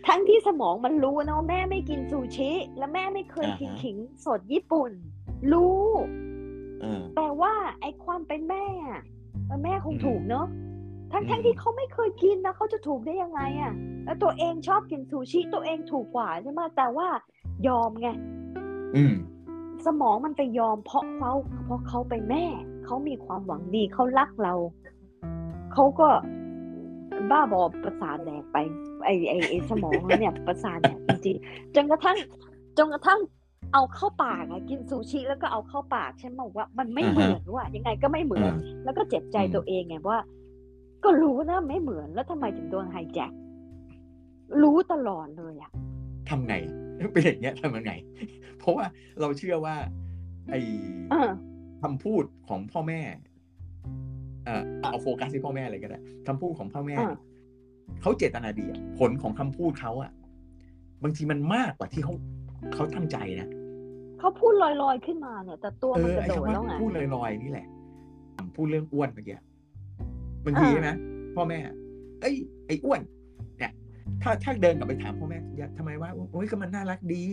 [0.06, 4.92] ทั้งที่สมองมันรู้นะว่าแม่ไม่กินซูชิ และแม่ไม่เคยกินอ่าฮะขิงสดญี่ปุ่น
[5.52, 5.84] รู้
[6.80, 9.02] เออแต่ว่าไอ้ความเป็นแม่อะ
[9.46, 10.46] เออแม่คงอืมถูกเนอะ
[11.12, 13.72] ทั้งอืมทั้งที่เขาไม่เคยกินนะเขาจะถูกได้ยังไงอะ
[14.04, 17.08] แล้วตัวเองชอบกินซูชิตัวเองถูกกว่าใช่ไหมแต่ว่า
[17.68, 18.45] ยอมไงอืม
[19.86, 21.32] สมองมันไปยอมเพราะเขา
[21.64, 22.44] เพราะเขาเป็นแม่
[22.84, 24.54] เขามีความหวังดีเขารักเรา
[25.72, 26.08] เขาก็
[27.30, 28.56] บ้าบอประสาทแดกไป
[29.04, 32.16] ไอไอไอสมองแล้วเนี่ยประสาทแดกจริงๆจนกระทั่ง
[32.78, 33.20] จนกระทั่ง
[33.72, 38.52] เอาเข้าปากอะกินซูชิแล้วก็เอาเข้าปากฉันบอกว่ามันไม่อ่าเหฮะมือนว่ะยังไงก็ไม่เหมือนอ่า
[38.84, 40.18] แล้วก็เจ็บใจอืมตัวเองไงว่า
[41.04, 43.30] ก็รู้นะไม่เหมือนแล้วทำไมถึงโดนไฮแจ็ค
[44.62, 45.70] รู้ตลอดเลยอะ
[46.28, 46.54] ทำไง
[47.12, 47.92] เป็นอย่างเงี้ยทำยังไง
[48.58, 48.84] เพราะว่า
[49.20, 49.76] เราเชื่อว่า
[50.50, 50.54] ไอ
[51.10, 51.30] เออ
[51.82, 53.00] คำพูดของพ่อแม่
[54.44, 57.20] เอ่อเอาโฟกัสที่พ่อแม่เลยก็ได้คำพูดของพ่อแม่อ่าเนี่ย
[58.02, 60.10] เขาเจตนาดีอะผลของคำพูดเขาอะ
[61.02, 62.12] บางทีมันมากกว่าที่เขา
[62.74, 63.48] เขาตั้งใจนะ
[64.18, 67.66] เขาพูดลอยๆขึ้นมาเนี่ย แต่ตัวเอมันอกระไอ้โดดคำว่าแล้วไงพูดลอยๆนี่แหละ
[68.56, 69.36] พูดเรื่องอ้วนเมื่อกี้
[70.44, 70.90] บางทีอ่าใช่ไหม
[71.34, 71.58] พ่อแม่
[72.20, 72.34] เอ้ย
[72.66, 73.15] ไอ้อ้วนเนี่ย
[74.22, 77.24] ถ้าถ้าเดินกลับไปถามพ่อแม่อย่าทำไมว่าโอ้ยก็มันน่ารักดี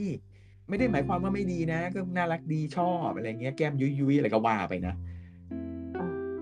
[0.70, 4.94] ไม่ได้หมายความว่าไม่ดีนะ ก็น่ารักดีชอบอะไรเงี้ยแก้มยุยยุยๆอะไรก็ว่าไปนะ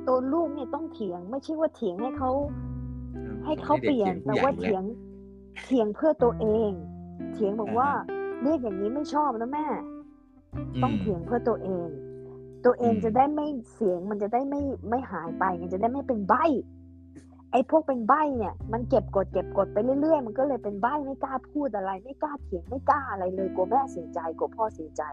[0.07, 2.31] ตัวลูกเนี่ยต้องเถียง ไม่ใช่ว่าเถียงให้เขา
[3.15, 4.83] ออให้เขาด็กเปลี่ยนถีแต่งผู้ว่าใหญ่อีกเถียง
[5.65, 6.71] เถียงเพื่อตัวเอง
[7.33, 9.67] เถียงบอกว่าอ่าเรียกอย่างนี้ไม่ชอบนะแม่
[10.53, 11.87] แล้วต้องเถียงเพื่อตัวเอง
[12.65, 16.33] ตัวเองอืมจะได้ไม่เสียงมันจะได้ไม่ไม่หายไปมันจะได้ไม่เป็นใบ
[17.51, 25.03] ไอ้พวกเป็นใบเนี่ย มันเก็บกดเก็บกดไปเรื่อยๆ มันก็เลยเป็นใบไม่กล้าพูดอะไร ไม่กล้าเถียงไม่กล้าอะไรเลยกลัวแม่เสียใจกลัวพ่อเสียใจ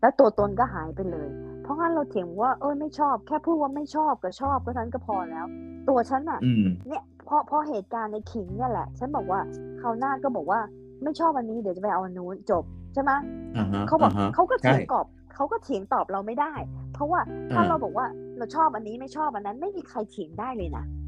[0.00, 1.28] แล้วตัวตนก็หายไปเลย
[1.62, 5.46] เพราะงั้นเราเถียงว่าเออไม่ชอบ แค่พูดว่าไม่ชอบก็ชอบก็นั้นก็พอแล้ว
[5.88, 9.40] ตัวฉันอะอืมเนี่ยเพราะเพราะเหตุการณ์ในขิงเนี่ยแหละ ฉันบอกว่า
[9.80, 10.60] คราวหน้าก็บอกว่า
[11.02, 13.12] ไม่ชอบอันนี้เดี๋ยวจะไปเอาอันนู้นจบใช่ไหม
[13.56, 16.52] อ่าฮะเขาบอกฮะเขาก็เถียงใช่ตอบเขาก็เถียงตอบเราไม่ได้
[16.94, 17.20] เพราะว่า
[17.52, 20.84] ถ้าอ่าเราบอกว่าเราชอบอันนี้ไม่ชอบอันนั้น ไม่มีใครเถียงได้เลยนะ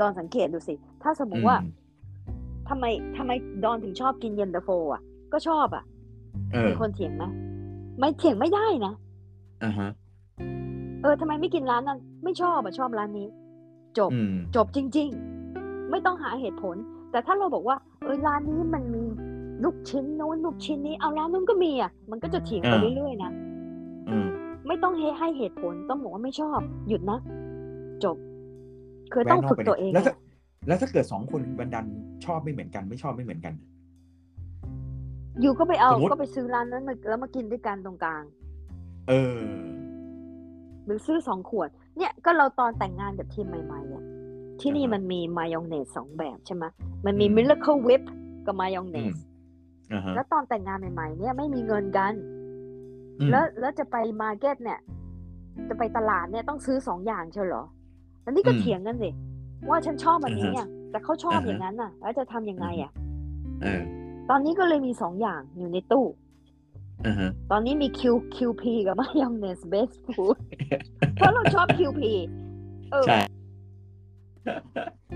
[0.00, 1.56] ดอนสังเกตดูสิ ถ้าสมมติว่า
[2.68, 2.84] ทำไม
[3.16, 3.30] ทำไม
[3.64, 5.02] ดอนถึงชอบกินเย็นตาโฟ อะ
[5.32, 5.84] ก็ชอบอะ
[6.52, 7.24] เออมีคนเถียงไหม
[7.98, 8.92] ไม่เถียงไม่ได้นะ
[9.64, 9.90] อ่าฮะ
[11.02, 13.28] เออทำไมไม่กินร้านนั้น ไม่ชอบอะชอบร้านนี้
[13.98, 15.08] จบอืมจบจริง
[15.50, 16.76] ๆ ไม่ต้องหาเหตุผล
[17.10, 19.04] แต่ถ้าเราบอกว่า เออร้านนี้มันมี
[19.64, 23.30] ลูกชิ้นโน้นลูกชิ้นนี้เอาร้านนู้นก็มีอะ มันก็จะเถียงไปอ่าเรื่อยๆนะ
[24.08, 24.26] อืม
[24.66, 27.18] ไม่ต้องให้ให้เหตุผลต้องบอกว่าไม่ชอบ หยุดนะ
[28.04, 28.16] จบ
[29.12, 30.14] คือต้องแวะฝึกตัวเองไปหน่ยแล้วถ้า
[30.66, 31.86] แล้วถ้าเกิดสองคนมันดัน
[32.24, 33.54] ชอบไม่เหมือนกัน ไม่ชอบไม่เหมือนกัน
[35.40, 38.22] อยู่ก็ไปเอาสมมุติก็ไปซื้อร้านนั้นมาแล้วมากินด้วยกันตรงกลาง
[39.08, 39.40] เออ
[40.84, 44.04] หรือซื้อสองขวด เนี่ยก็เราตอนแต่งงานกับทีมใหม่ๆอะ
[44.60, 46.64] ที่นี่อ่าฮะมันมีมายองเนสสองแบบใช่ไหม
[47.06, 48.02] มันมีอืม Miracle Whip
[48.46, 49.16] กับมายองเนอืม
[49.92, 52.12] อ่าฮะแล้วตอนแต่งงานใหม่ๆ เนี่ยไม่มีเงินกัน
[53.20, 54.78] อืมแล้วแล้วจะไป market เนี่ย
[55.68, 57.64] จะไปตลาดเนี่ยต้องซื้อสองอย่างเชียวเหรอ
[58.22, 59.10] แล้วนี่ก็อืมเถียงกันสิ
[59.68, 62.90] ว่าฉันชอบอันนี้อ่าฮะอะแต่เขาชอบอ่าฮะอย่างนั้นอะ แล้วจะทำยังไงอะ
[63.62, 63.82] เออ
[64.30, 66.06] ตอนนี้ก็เลยมีสองอย่างอยู่ในตู้
[67.06, 68.00] อ่าฮะตอนนี้มี Q
[68.36, 70.36] QP กับมายองเนสเบสฟูด
[71.14, 72.02] เพราะเราชอบ QP
[72.92, 73.18] เออใช่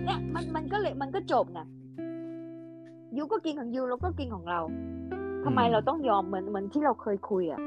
[0.04, 1.60] เนี่ยมันมันก็เลยมันก็จบไง
[3.16, 4.60] ยูก็กินของยูเราก็กินของเรา
[5.44, 7.60] ทำไมอืมเราต้องยอมเหมือนเหมือนที่เราเคยคุยอะ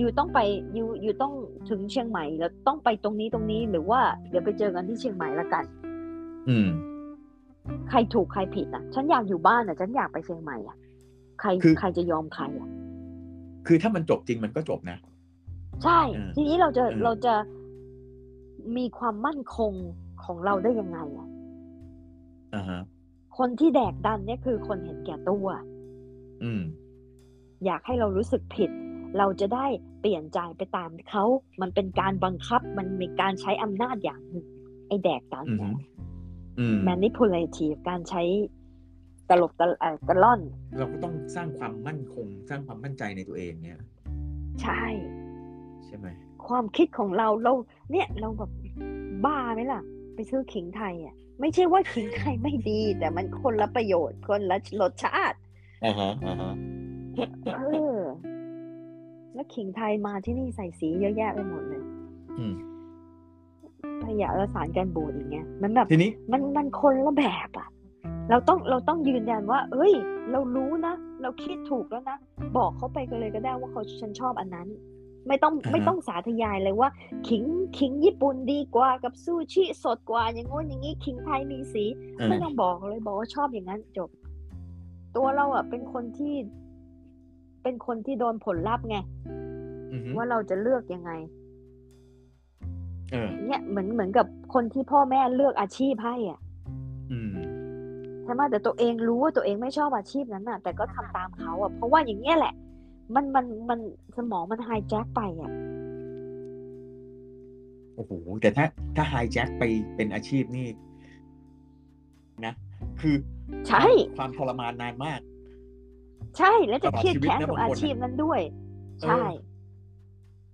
[0.00, 0.38] ยูต้องไป
[0.76, 1.32] ยูยูต้อง
[1.68, 5.64] ถึงเชียงใหม่แล้วต้องไปตรงนี้ตรงนี้หรือว่าเดี๋ยวไปเจอกันที่เชียงใหม่ละกัน
[6.48, 6.68] อืม
[7.90, 10.76] ใครถูกใครผิดอะ ฉันอยากอยู่บ้านอะ ฉันอยากไปเชียงใหม่อะ
[11.40, 12.68] ใครคือใครจะยอมใครอะ
[13.66, 14.98] คือถ้ามันจบจริงมันก็จบนะ
[15.84, 17.34] ใช่เออทีนี้เราจะเออเราจะ
[18.76, 19.72] มีความมั่นคง
[20.24, 21.28] ของเราได้ยังไงอะ
[22.54, 22.80] อ่าฮะ
[23.38, 25.46] คนที่แดกดันเนี่ยคือคนเห็นแก่ตัว
[26.44, 26.62] อืม
[27.64, 28.70] อยากให้เรารู้สึกผิด
[29.18, 29.66] เราจะได้
[30.00, 31.24] เปลี่ยนใจไปตามเขา
[31.60, 34.46] มันเป็นการบังคับ มันมีการใช้อำนาจอย่างหนึ่ง
[34.88, 35.90] ไอ้แดกดันอืมเนี่ย
[36.58, 38.22] อืม manipulative การใช้
[39.28, 40.40] ตลบตะเอ่อกระล่อน
[40.78, 43.78] เราก็ต้องสร้างความมั่นคง สร้างความมั่นใจในตัวเองเนี่ย
[44.62, 44.84] ใช่
[45.84, 46.06] ใช่ไหม
[46.46, 47.52] ความคิดของเราเรา
[47.92, 48.50] เนี่ยเราแบบ
[49.24, 49.82] บ้าไหมล่ะ
[50.14, 55.38] ไปซื้อขิงไทยอะ ไม่ใช่ว่าขิงไทยไม่ดี แต่มันคนละประโยชน์ คนละรสชาติ
[55.84, 56.52] อ่าฮะอ่าฮะ
[57.56, 57.60] เอ
[57.94, 57.98] อ
[59.34, 61.82] แล้วขิงไทยมาที่นี่ใส่สีเยอะแยะไปหมดเลย
[62.38, 62.54] อืม
[64.04, 67.68] ขยะและสารกันบูดอย่างเงี้ย มันแบบทีนี้มันมันคนละแบบอะ
[68.30, 69.92] เราต้องเราต้องยืนยันว่า เอ้ย
[70.30, 72.18] เรารู้นะ เราคิดถูกแล้วนะ
[72.56, 74.68] บอกเขาไปกันเลยก็ได้ว่าเขาฉันชอบอันนั้น
[75.28, 76.88] ไม่ต้องอ่าฮะไม่ต้องสาธยายเลยว่า
[77.28, 77.44] ขิง
[77.78, 81.84] ขิงญี่ปุ่นดีกว่ากับซูชิสดกว่าอย่างงู้นอย่างนี้ขิงไทยมีสี
[82.18, 84.10] อ่าไม่ต้องบอกเลยบอกว่าชอบอย่างนั้นจบ
[85.16, 86.34] ตัวเราอะเป็นคนที่
[87.62, 88.96] เป็นคนที่โดนผลลัพธ์ไง
[89.92, 91.12] อือฮึว่าเราจะเลือกยังไง
[93.12, 96.38] เออเนี่ยเหมือนเหมือนกับคนที่พ่อแม่เลือกอาชีพให้อะ
[97.12, 97.30] อืม
[98.24, 102.54] ใช่ไหมแต่ตัวเองรู้ว่าตัวเองไม่ชอบอาชีพนั้นน่ะ แต่ก็ทำตามเขาอะ เพราะว่าอย่างเงี้ยแหละ
[103.14, 103.78] มันมันมัน
[104.16, 105.50] สมองมันไฮแจ็คไปอะ
[107.94, 109.64] โอ้โหแต่ถ้าถ้าไฮแจ็คไป
[109.96, 110.66] เป็นอาชีพนี่
[112.44, 112.54] นะ
[113.00, 113.14] คือ
[113.68, 113.84] ใช่
[114.16, 115.20] ความทรมานนานมาก
[116.38, 118.40] ใช่แล้วจะตลอดเครียดชีวิตแค้นนะกับบางคนอาชีพนั้นด้วย
[119.00, 119.22] เออใช่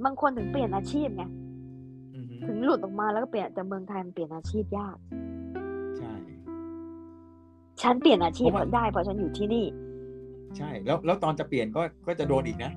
[0.04, 1.24] บางคนถึงเปลี่ยนอาชีพไง
[2.14, 4.96] อือฮึถึงหลุดออกมาแล้วก็เปลี่ยนแต่เมืองไทยมันเปลี่ยนอาชีพยาก
[5.98, 6.14] ใช่
[7.82, 9.66] ฉันเปลี่ยนอาชีพเพราะว่าได้เพราะฉันอยู่ที่นี่
[10.56, 12.72] ใช่ แล้วแล้วตอนจะเปลี่ยนก็ก็จะโดนอีกนะ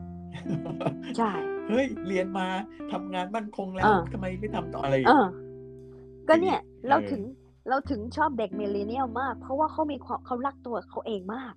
[1.18, 1.32] ใช่
[1.70, 2.48] เฮ้ยเรียนมา
[2.92, 5.26] ทำงานมั่นคงแล้วอ่าทำไมไม่ทำต่ออะไรอีกเออ
[6.28, 6.60] ก็เนี่ย
[6.90, 7.22] เราเออถึง
[7.70, 11.54] เราถึงชอบเด็กมิลเลนเนียลมาก เพราะว่าเขามีความเขารักตัวเขาเองมาก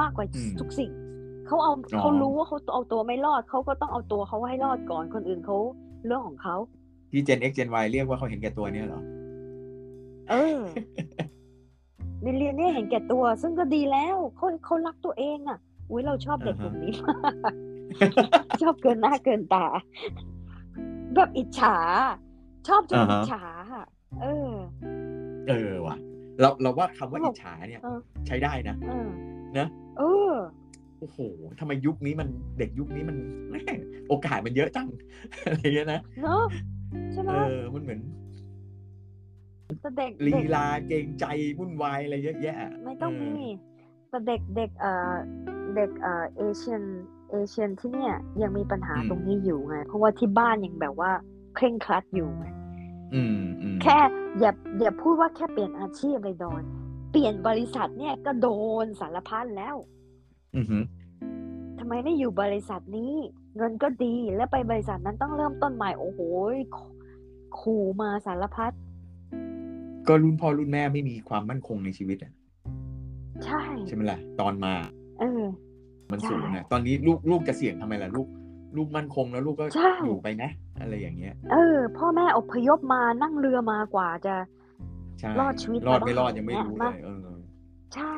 [0.00, 0.26] มากกว่า
[0.60, 0.90] ทุกสิ่ง
[1.46, 5.56] เขาเอาเขารู้ว่าเขาเอาตัวไม่รอดเขาก็ต้องเอาตัวเขาให้รอดก่อนคนอื่นเขา
[6.06, 6.56] เรื่องของเขา
[7.10, 9.02] ที่ Gen X Gen Y เรียกว่าเขาเห็นแก่ตัวเนี่ยเหรอ
[10.30, 10.58] เออ
[12.24, 15.58] Millennial เห็นแก่ตัว ซึ่งก็ดีแล้วเขาเขารักตัวเองอะ
[15.90, 17.44] อุ้ยเราชอบเด็กอ่าฮะลุ่มนี้มาก
[18.62, 19.66] ชอบเกินหน้าเกินตา
[21.14, 21.76] แบบอิจฉา
[22.68, 23.44] ชอบจนอ่าฮะอิจฉา
[23.74, 23.86] อะ
[24.22, 24.52] เออ
[25.48, 25.96] เออว่ะ
[26.40, 29.08] เราเราว่าคำว่าเขาบอิจฉาเนี่ยเออใช้ได้นะเออ
[29.60, 30.32] นะเออ
[31.00, 31.18] โอ้โห
[31.60, 33.16] ทำไมยุคนี้มันเด็กยุคนี้มัน
[33.50, 34.88] แม่งโอกาสมันเยอะจัง
[35.44, 36.44] อะไรเงี้ยนะเนอะ
[37.12, 38.00] ใช่ไหมเออมันเหมือน
[39.80, 41.24] แต่เด็กลีเด็กลาเกรงใจ
[41.58, 43.48] วุ่นวายอะไรเยอะแยะไม่ต้องเมี
[44.08, 45.14] แต่เด็กเด็กเอ่อ
[45.76, 46.82] เด็กเอ่อเอเชียน
[47.30, 51.10] เอเชียนที่เนี่ยยังมีปัญหาอืมตรงนี้อยู่ไงเพราะว่าที่บ้านยังแบบว่า
[51.54, 52.46] เคร่งครัดอยู่ไง
[53.14, 53.98] อืมอืมแค่
[54.40, 58.48] อย่าอย่าพูดว่าแค่เปลี่ยนอาชีพเลยดอนเปลี่ยนบริษัทเนี่ยก็โด
[58.84, 59.76] นสารพัดแล้ว
[60.56, 60.84] อือหือ
[61.78, 63.12] ทำไมไม่อยู่บริษัทนี้
[63.56, 66.20] เงินก็ดีแล้วไปบริษัทนั้นต้องเริ่มต้นใหม่โอ้โห
[67.58, 68.72] ขู่มาสารพัด
[70.08, 72.32] ก็รุ่นพ่อรุ่นแม่ไม่มีความมั่นคงในชีวิตอะ
[73.44, 74.74] ใช่ ใช่ไหมล่ะตอนมา
[75.20, 75.44] เออ
[76.10, 78.28] มันใช่สูงนะตอนนี้ลูกลูกจะเสี่ยงทำไมล่ะลูก
[78.76, 80.50] ลูกมั่นคงแล้วลูกก็ใช่อยู่ไปนะ
[80.80, 84.65] อะไรอย่างเงี้ย เออ พ่อแม่อพยพมานั่งเรือมากว่าจะใช่
[85.40, 87.18] รอดชีวิตรอดมาไม่ได้รอดยังไม่เนี่ยรู้มาเลยเออ
[87.94, 88.16] ใช่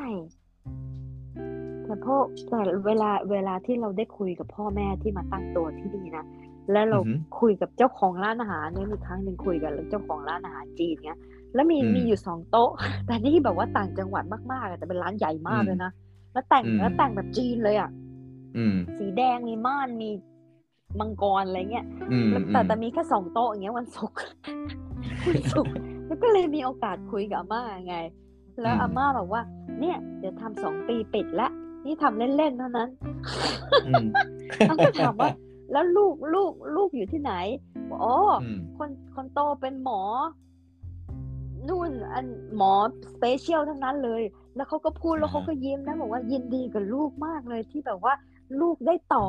[1.85, 2.17] แต่พ่อ
[2.49, 6.25] แต่เวลาเวลาที่เราได้คุยกับพ่อแม่ที่มาตั้งตัวที่นี่นะ
[6.73, 11.19] แล้วเราอือหือคุยกับเจ้าของร้านอาหารเนี่ยมีครั้งหนึ่งคุยกับเจ้าของร้านอาหารจีนเนี้ย
[11.55, 12.71] แล้วมีอืมมีอยู่สองโต๊ะ
[13.07, 15.91] แต่นี่แบบว่าต่างจังหวัดมากๆอะแต่เป็นร้านใหญ่มากเลยนะ
[16.33, 17.91] แล้วแต่งอืมแล้วแต่งแบบจีนเลยอะ
[18.57, 20.11] อืมสีแดงมีม่านมี
[21.01, 24.19] มังกรอะไรเงี้ยอืมแล้วแต่แต่มีแค่สองโต๊ะอย่างเงี้ยวันศุกร์
[25.29, 25.75] วันศุกร์
[26.09, 27.97] แล้วก็เลยมีโอกาสคุยกับอาม่าไง
[28.61, 29.43] แล้วอาม่าบอกว่า
[29.81, 31.49] เนี่ย เดี๋ยวทำสองปีปิดละ
[31.85, 32.89] นี่ทำเล่นๆเท่านั้น
[33.87, 34.07] อืม
[34.59, 35.31] เขาก็ถามว่า
[35.73, 37.33] แล้วลูกลูกลูกอยู่ที่ไหน
[37.89, 40.01] บอกอ๋อออืมคนคนโตเป็นหมอ
[41.69, 42.73] นู่นอันหมอ
[43.13, 44.23] special ทั้งนั้นเลย
[44.57, 48.15] แล้วเขาก็พูดแล้วอ่าฮะเขาก็ยิ้มนะบอกว่ายินดีกับลูกมากเลยที่แบบว่า
[48.61, 49.27] ลูกได้ต่อ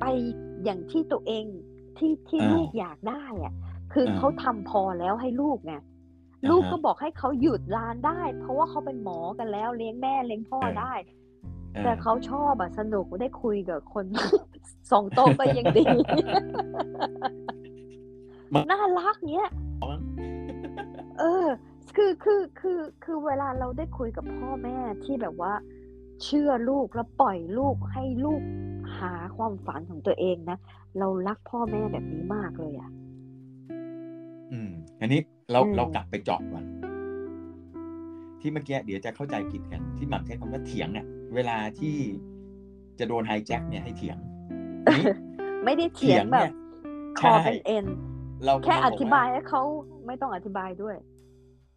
[0.00, 0.04] ไป
[0.64, 1.44] อย่างที่ตัวเอง
[1.98, 3.52] ที่ที่ลูกอยากได้อะ
[3.92, 5.84] คืออาเขาทำพอแล้วให้ลูกไงาฮะ
[6.48, 10.92] ลูกก็บอกให้เขาหยุดร้านได้ เพราะว่าเขาเป็นหมอกันแล้วเลี้ยงแม่เลี้ยงพ่อเออได้
[11.74, 14.04] อ่าแต่เขาชอบอะสนุกได้คุยกับคน
[14.90, 15.84] สองโต๊ะก็ยังดี
[18.70, 19.48] น่ารักเนี้ย
[21.18, 21.46] เออ
[21.96, 25.52] คือคือคือคือเวลาเราได้คุยกับพ่อแม่ที่แบบว่า
[26.24, 28.42] เชื่อลูกแล้วปล่อยลูกให้ลูก
[28.98, 30.58] หาความฝันของตัวเองนะ
[30.98, 32.90] เรารักพ่อแม่แบบนี้มากเลยอะ
[34.52, 34.70] อืม
[35.00, 35.20] อันนี้
[35.52, 36.64] เราอืมเรากลับไปเจาะก่อน
[38.40, 41.96] ที่เมื่อกี้เดี๋ยวจะเข้าใจผิดกัน ที่หม่ำใช้คำว่าเถียงเนี่ยเวลาที่
[42.98, 44.18] จะโดนไฮแจ็คเนี่ยให้เถียง
[44.86, 45.06] อันนี้
[45.64, 46.48] ไม่ได้เถียงแบบ
[47.20, 47.86] คใช่อเป็นเอ็น
[48.44, 49.62] เราแค่กำอลังกธิว่บายให้เขา
[50.06, 50.96] ไม่ต้องอธิบายด้วย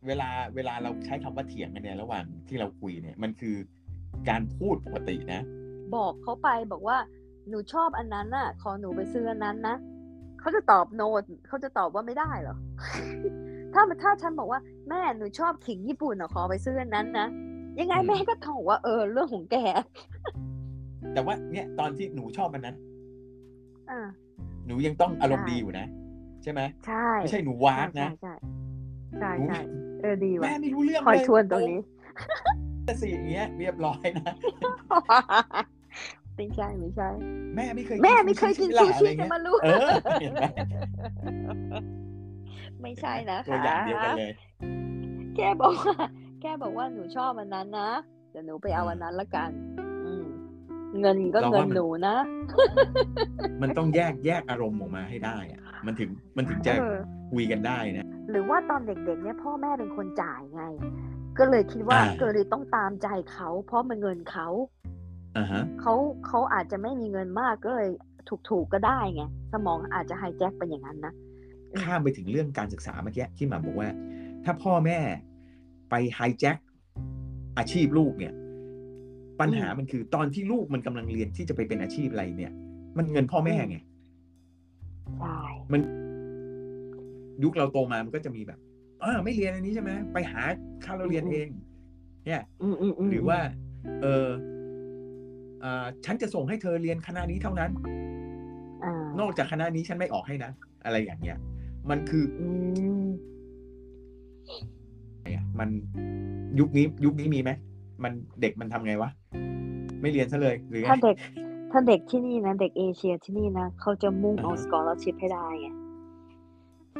[0.07, 3.55] เวลาเวลาเราใช้คำว่าเถียงกันเนี่ยระหว่างที่เราคุยเนี่ย มันคือ
[4.29, 5.41] การพูดปกตินะ
[5.95, 6.97] บอกเขาไปบอกว่า
[7.49, 9.75] หนูชอบอันนั้นน่ะ ขอหนูไปซื้ออันนั้นนะ
[10.39, 11.01] เขาจะตอบโน
[11.47, 12.55] เขาจะตอบว่าไม่ได้เหรอ
[13.73, 17.27] ถ้าถ้าฉันบอกว่าแม่หนูชอบขิงญี่ปุ่นอะขอไปซื้ออันนั้นนะ
[17.79, 19.55] ยังไงอืมแม่ก็ต้องบอกว่าเออเรื่องของแก
[21.13, 22.75] แต่ว่าเนี่ยตอนที่หนูชอบมันนั้น
[23.89, 24.07] อ่า
[24.65, 25.86] หนูยังต้องอารมณ์ใช่ดีอยู่นะ
[26.43, 28.34] ใช่ไหมใช่ไม่ใช่หนูวากนะใช่
[29.19, 29.60] ใช่หนูใช่ใช่
[30.01, 31.79] เออดีว่ะแม่ไม่รู้เรื่องคอยเลยชวนตรงนี้
[32.86, 34.34] แต่สิอย่างเงี้ยเรียบร้อยนะ
[36.36, 37.10] ไม่ใช่ไม่ใช่
[37.55, 39.89] แม่ไม่เคยแม่ไม่เคยกินซูชิใช่จะไหมมารู้เออ
[40.21, 40.43] เห็นไหม
[42.84, 44.34] ไม่ใช่นะตัวอย่างเดียวกันเลย
[45.36, 45.96] แกบอกว่า
[46.41, 47.89] แกบอกว่าหนูชอบอันนั้นนะ
[48.32, 49.50] เดี๋ยวหนูไปเอาอืมอันนั้นละกัน
[50.06, 50.26] อืม
[51.02, 52.15] เงินก็เราเงิว่านมันหนูนะ
[53.62, 56.98] มันต้องแยกแยกอารมณ์ออกมาให้ได้อะมันถึงมันถึงจะเออ
[57.32, 60.63] คุยกันได้นะหรือว่าตอนเด็กๆเนี่ยพ่อแม่เป็นคนจ่ายไง
[61.38, 64.48] ก็เลยคิดว่าอ่าก็เลยต้องตามใจเขา เพราะมันเงินเขา
[65.38, 65.94] อ่าฮะเขา
[66.28, 67.89] เขาอาจจะไม่มีเงินมากก็เลย
[68.50, 71.13] ถูกๆก็ได้ไงสมองอาจจะไฮแจ็คเป็นอย่างนั้นนะ
[71.81, 73.89] ข้ามไปถึงเรื่องการศึกษาเมื่อกี้ที่หมาบอกว่า
[74.43, 74.99] ถ้าพ่อแม่
[75.89, 76.57] ไปไฮแจ็ค
[77.57, 78.34] อาชีพลูกเนี่ย
[79.39, 82.53] ปัญหามันคือตอนที่ลูกมันกำลังเรียนที่จะไปเป็นอาชีพอะไรเนี่ย
[82.97, 83.77] มันเงินพ่อแม่ไง
[85.19, 85.38] ใช่
[87.43, 88.60] ยุคเราโตมามันก็จะมีแบบ
[89.01, 90.41] เออไม่เรียนอันนี้ใช่ไหมไปหา
[90.84, 91.47] ค่าเราเรียนเอง
[92.25, 93.39] เนี่ยอืมอืมอืมหรือว่า
[94.01, 94.29] เออ
[95.63, 97.71] อ่าฉันจะส่งให้เธอเรียนคณะนี้เท่านั้น
[98.84, 100.51] อ่านอกจากคณะนี้ฉันไม่ออกให้นะ
[100.86, 101.38] อะไรอย่างเงี้ย
[101.89, 102.48] มันคืออื
[103.04, 103.08] ม
[105.22, 105.70] ไงอะมัน
[106.60, 107.52] ยุคนี้ ยุคนี้มีไหม
[108.04, 109.10] มันเด็กมันทำไงวะ
[110.02, 111.15] ไม่เรียนซะเลยหรือไงถ้าเด็ก
[111.72, 115.67] ถ้าเด็กที่นี่นะ เด็กเอเชียที่นี่นะเขาจะมุ่งเอาอ่าฮะสกอร์ชิพให้ได้ไง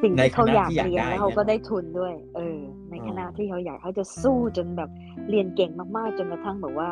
[0.04, 4.90] สิ่งในที่เขาคณะอยากที่อยากเรียนได้แล้วเขาเนี่ยก็ได้ทุนด้วย เออ ในอ๋อคณะที่เขาอยากเขาจะสู้จนแบบ
[5.30, 6.90] เรียนเก่งมากๆ จนกระทั่งแบบว่า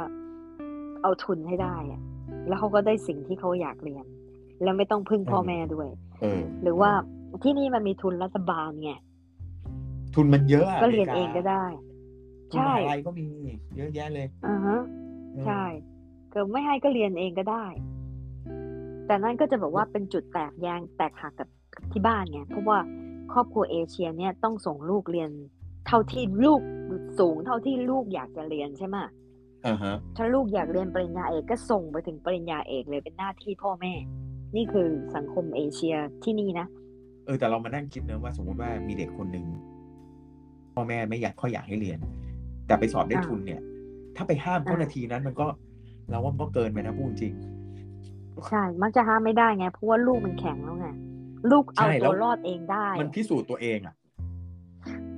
[1.02, 2.02] เอาทุนให้ได้อะ
[2.48, 4.06] แล้วเขาก็ได้สิ่งที่เขาอยากเรียน
[4.64, 5.90] แล้วไม่ต้องพึ่งพ่อแม่ด้วย
[6.22, 6.92] เออหรือว่า
[7.44, 8.92] ที่นี่มันมีทุนรัฐบาลไง
[10.16, 11.66] ทุนมันเยอะอะก็เรียนมเองก็ได้
[12.52, 13.28] ทุนใช่มหาลัยก็มี
[13.78, 14.80] เยอะแยะเลยอ่าฮะ
[15.34, 15.64] เออใช่
[16.34, 17.66] ก็ไม่ให้ก็เรียนเองก็ได้
[19.06, 22.80] แต่นั่นก็จะแบบว่าเป็นจุดแตกแยงแตกหักกับกับที่บ้านไงเพราะว่า
[23.34, 25.30] ครอบครัวเอเชียเนี่ยต้องส่งลูกเรียน
[25.88, 26.62] เท่าที่ลูก
[27.20, 28.98] สูงเท่าที่ลูกอยากจะเรียนใช่ไหม
[29.68, 33.94] อ่าฮะถ้าลูกอยากเรียนปริญญาเอกก็ส่งไปถึงปริญญาเอกเลยเป็นหน้าที่พ่อแม่
[34.56, 39.46] นี่คือสังคมเอเชียที่นี่นะเออแต่เรามานั่งคิดนะว่า สมมติว่ามีเด็กคนหนึ่ง
[40.74, 42.00] พ่อแม่ไม่อยากค่อยอยากให้เรียน
[42.68, 43.62] แต่ไปสอบได้อ่าทุนเนี่ย
[44.16, 45.48] ถ้าไปห้ามเขาอ่านาทีนั้น มันก็
[46.10, 47.34] เราว่ามันก็เกินไปนะพูดจริง
[48.50, 50.88] ใช่ มักจะห้ามไม่ได้ไง เพราะว่าลูกมันแข็งแล้วไง
[51.52, 53.96] ลูกเอาใช่แล้ตัววรอดเองได้ มันพิสูจน์ตัวเองอะ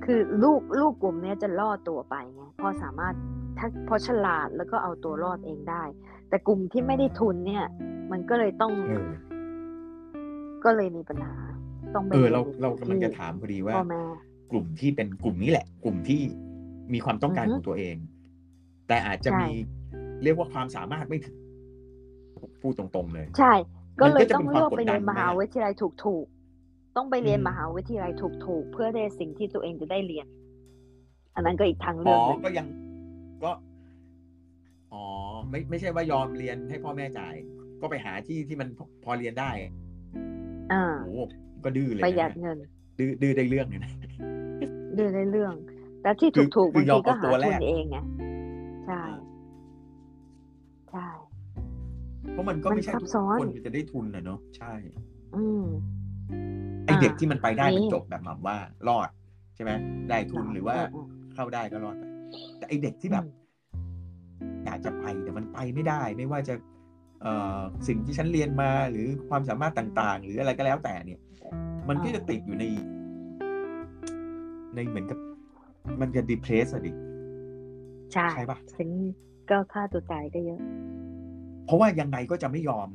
[0.04, 3.14] คือลูกลูกกลุ่มเนี้ยจะรอดตัวไปไงเพอสามารถ
[3.58, 5.82] ถ้าพอฉลาดแล้วก็เอาตัวรอดเองได้
[6.28, 7.64] แต่กลุ่มที่ไม่ได้ทุนเนี่ย
[8.12, 9.10] มันก็เลยต้องเออ
[10.64, 11.34] ก็เลยมีปัญหา
[11.94, 14.02] ต้องไปเออเรารียนเรากำลังจะที่ถามพอดีว่าพ่อแม่
[14.50, 16.20] กลุ่มที่เป็นกลุ่มนี้แหละ กลุ่มที่
[16.92, 17.96] มีความต้องการอือฮึของตัวเอง
[18.88, 19.50] แต่อาจจะใช่มี
[20.22, 21.36] เรียกว่าความสามารถไม่ถึง
[22.60, 23.52] พูดตรงๆเลย ใช่
[24.00, 30.26] ก็เลยมันก็จะต้องเป็นความเลือกไปเรียนกดดันมหาวิทยาลัยถูกถูกๆต้องไปเรียนอืมมหาวิทยาลัยถูกถูกๆ เพื่อได้สิ่งที่ตัวเองจะได้เรียน
[31.34, 32.66] อันนั้นก็อีกทางอ๋เลืออกหนึ่งก็ยัง
[33.44, 33.52] ก็
[34.92, 35.04] อ๋อ
[35.50, 37.34] ไม่ไม่ใช่ว่ายอมเรียนให้พ่อแม่จ่าย
[37.80, 39.50] ก็ไปหาที่ที่มันพอพอเรียนได้
[40.72, 41.20] อ่าโอ้โห
[41.64, 42.58] ก็ดื้อเลยประหยัดนะเงิน
[42.98, 43.92] ดื้อดื้อได้เรื่องเลยนะ
[44.98, 45.54] ดื้อในเรื่อง
[46.02, 47.98] แต่ที่คือถูกๆคืบางอยอทีมก็เอาหาตัวแรทุกนเองไง
[48.86, 49.02] ใช่
[50.90, 51.08] ใช่
[52.32, 54.72] เพราะมันก็มันไม่ใช่ซับทุกซ้อนคนจะได้ทุนนะเนาะใช่
[55.36, 55.64] อืม
[56.86, 58.56] ไอเด็กอ่าที่มันไปได้นี่มันจบแบบหม่ำว่า
[58.88, 59.08] รอด
[59.54, 59.72] ใช่ไหม
[60.10, 62.04] ได้ทุนหรือว่าเออเข้าได้ก็รอดไป
[62.58, 63.24] แต่ไอเด็กที่อืแบมบ
[64.64, 66.71] อยากจะไปแต่มันไปไม่ได้ ไม่ว่าจะเอ่อ
[67.88, 71.20] สิ่งที่ฉันเรียนมาหรือความสามารถต่าง ๆ หรืออะไรก็แล้วแต่เนี่ย
[71.88, 72.64] มันก็จะติดอยู่ใน
[74.74, 75.18] ในเหมือนกับ
[76.00, 76.92] มันจะดีเพรสอะดิ
[78.12, 78.88] ใช่ใช่ปะฉัน
[79.50, 80.60] ก็ฆ่าตัวตายก็เยอะ
[81.66, 82.88] เพราะว่ายังไงก็จะไม่ยอม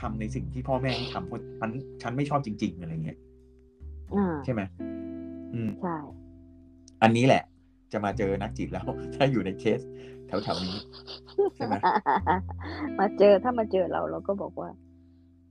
[0.00, 1.70] ทำในสิ่งที่พ่อแม่ให้ทำเพราะฉัน
[2.02, 3.18] ฉันไม่ชอบจริง ๆ อะไรเงี้ย
[4.14, 4.62] อ่าใช่ไหม
[5.54, 5.96] อืมใช่
[7.02, 7.42] อันนี้แหละ
[7.92, 9.80] จะมาเจอนักจิตแล้ว ถ้าอยู่ในเคส
[10.44, 10.78] แถวๆนี้
[11.56, 11.74] ใช่ไหม
[12.98, 14.70] มาเจอถ้ามาเจอเราเราก็บอกว่า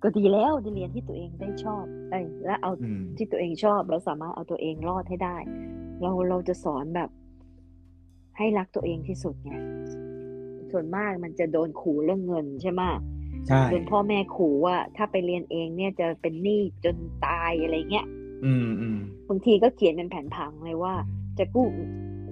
[0.04, 5.38] ก็ดีแล้วที่เรียนที่ตัวเองได้ชอบเอ้ยและเอาอืมที่ตัวเองชอบแล้วสามารถเอาตัวเองรอดให้ได้
[6.02, 7.10] เราเราจะสอนแบบ
[8.38, 9.54] ให้รักตัวเองที่สุดไง
[10.72, 12.82] ส่วนมากมันจะโดนขู่เรื่องเงินใช่ไหม
[13.48, 18.08] ใช่โดนพ่อแม่ขู่ว่า ถ้าไปเรียนเองเนี่ยจะเป็นหนี้จนตายอะไรเงี้ย
[18.46, 20.94] อืมอืมบางทีก็เขียนเป็นแผนผังเลยว่า
[21.40, 21.66] จะกู้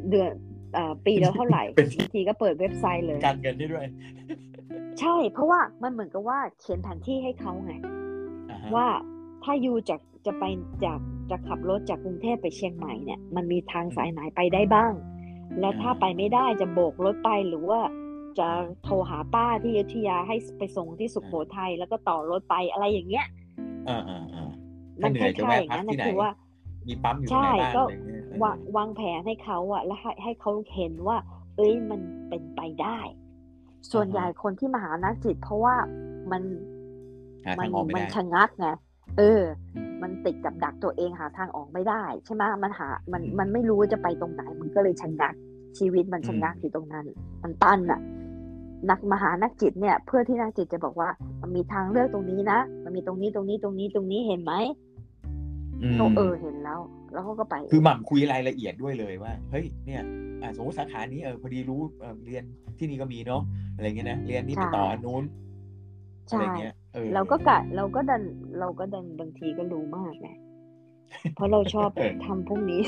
[0.09, 0.31] เดือน
[0.73, 3.85] เอ่อปีละเท่าไหร่เป็นบางทีก็เปิดเว็บไซต์เลย การเงินได้ด้วย
[4.99, 7.73] ใช่ เพราะว่ามันเหมือนกับว่าเขียนแผนที่ให้เขาไง
[8.49, 8.87] อ่าฮะว่า
[9.43, 10.43] ถ้ายูจากจะไป
[10.85, 10.99] จาก
[11.31, 14.93] จะขับรถจากกรุงเทพไปเชียงใหม่เนี่ย มันมีทางสายไหนไปได้บ้าง
[15.59, 17.79] แล้วถ้าไปไม่ได้จะโบกรถไปหรือว่า
[18.39, 18.47] จะ
[18.83, 23.25] โทรหาป้าที่อยุธยาให้ไปส่งที่สุโขทัยแล้วก็ต่อรถไปอะไรอย่างเงี้ย
[23.89, 24.49] อ่าอ่าอ่า
[25.01, 26.29] มัถ้านเหนื่อยคจะล้ายแวะๆอย่างพักนั้นที่นะไหนคือว่า
[26.87, 27.83] มีปั๊มอยู่ใช่ที่ไหนบ้างก็
[28.29, 31.17] อะไรเงี้ยเออวางวางแผนให้เขาอะแล้วให้ให้เขาเห็นว่า
[31.55, 32.99] เอ้ยมันเป็นไปได้
[33.91, 35.75] ส่วนใหญ่คนที่มาหานักจิต เพราะว่า
[36.31, 36.41] มัน
[37.45, 38.67] หามัทางออกไม่มันได้ชะงักไง
[39.17, 39.41] เออ
[40.01, 45.33] มันติดกับดักตัวเองหาทางออกไม่ได้ ใช่ไหมมันหา มันอืมมันไม่รู้ว่าจะไปตรงไหน มันก็เลยชะงัก
[45.77, 47.05] ชีวิตมันชะงักอืมอยู่ตรงนั้น
[47.43, 47.99] มันตันอะ
[48.89, 51.09] นักมหานักจิตเนี่ย เพื่อที่นักจิตจะบอกว่า
[51.41, 54.53] มันมีทางเลือกตรงนี้นะ มันมีตรงนี้ตรงนี้ตรงนี้ตรงนี้เห็นไหม
[55.81, 56.79] อืมเขาเออเห็นแล้ว
[57.13, 60.01] แล้วเขาก็ไป คือหม่ำคุยรายละเอียดด้วยเลยว่า เฮ้ย เนี่ย
[60.41, 62.43] อ่าสมมติสาขานี้เออพอดีรู้เออเรียน
[62.77, 63.41] ที่นี่ก็มีเนาะ
[63.75, 65.23] อะไรเงี้ยนะเรียนนี่ไปต่ออันนู้น
[66.29, 68.23] ใช่อะไรเงี้ยเออเราก็กะเราก็ดัน
[68.59, 70.27] เราก็ดันบางทีก็รู้มากไง
[71.35, 72.81] เพราะเราชอบเออทำพวกนี้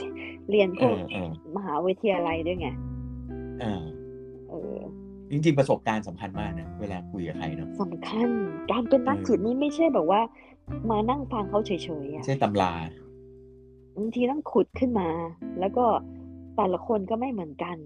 [0.52, 2.68] เรียนพเอวกอเออมหาวิทยาลัยด้วยไง
[3.62, 3.84] เออ
[4.50, 4.78] เออ
[5.32, 8.28] จริงๆประสบการณ์สำคัญมากนะเวลาคุยกับใครเนาะสำคัญ
[8.72, 10.22] การเป็นนักเออจิตนี่ไม่ใช่แบบว่า
[10.92, 12.74] มานั่งฟังเขาเฉยๆไม่อะใช่ตำรา
[13.98, 15.10] บางทีต้องขุดขึ้นมา
[15.60, 15.86] แล้วก็
[16.56, 17.78] แต่ละคนก็ไม่เหมือนกัน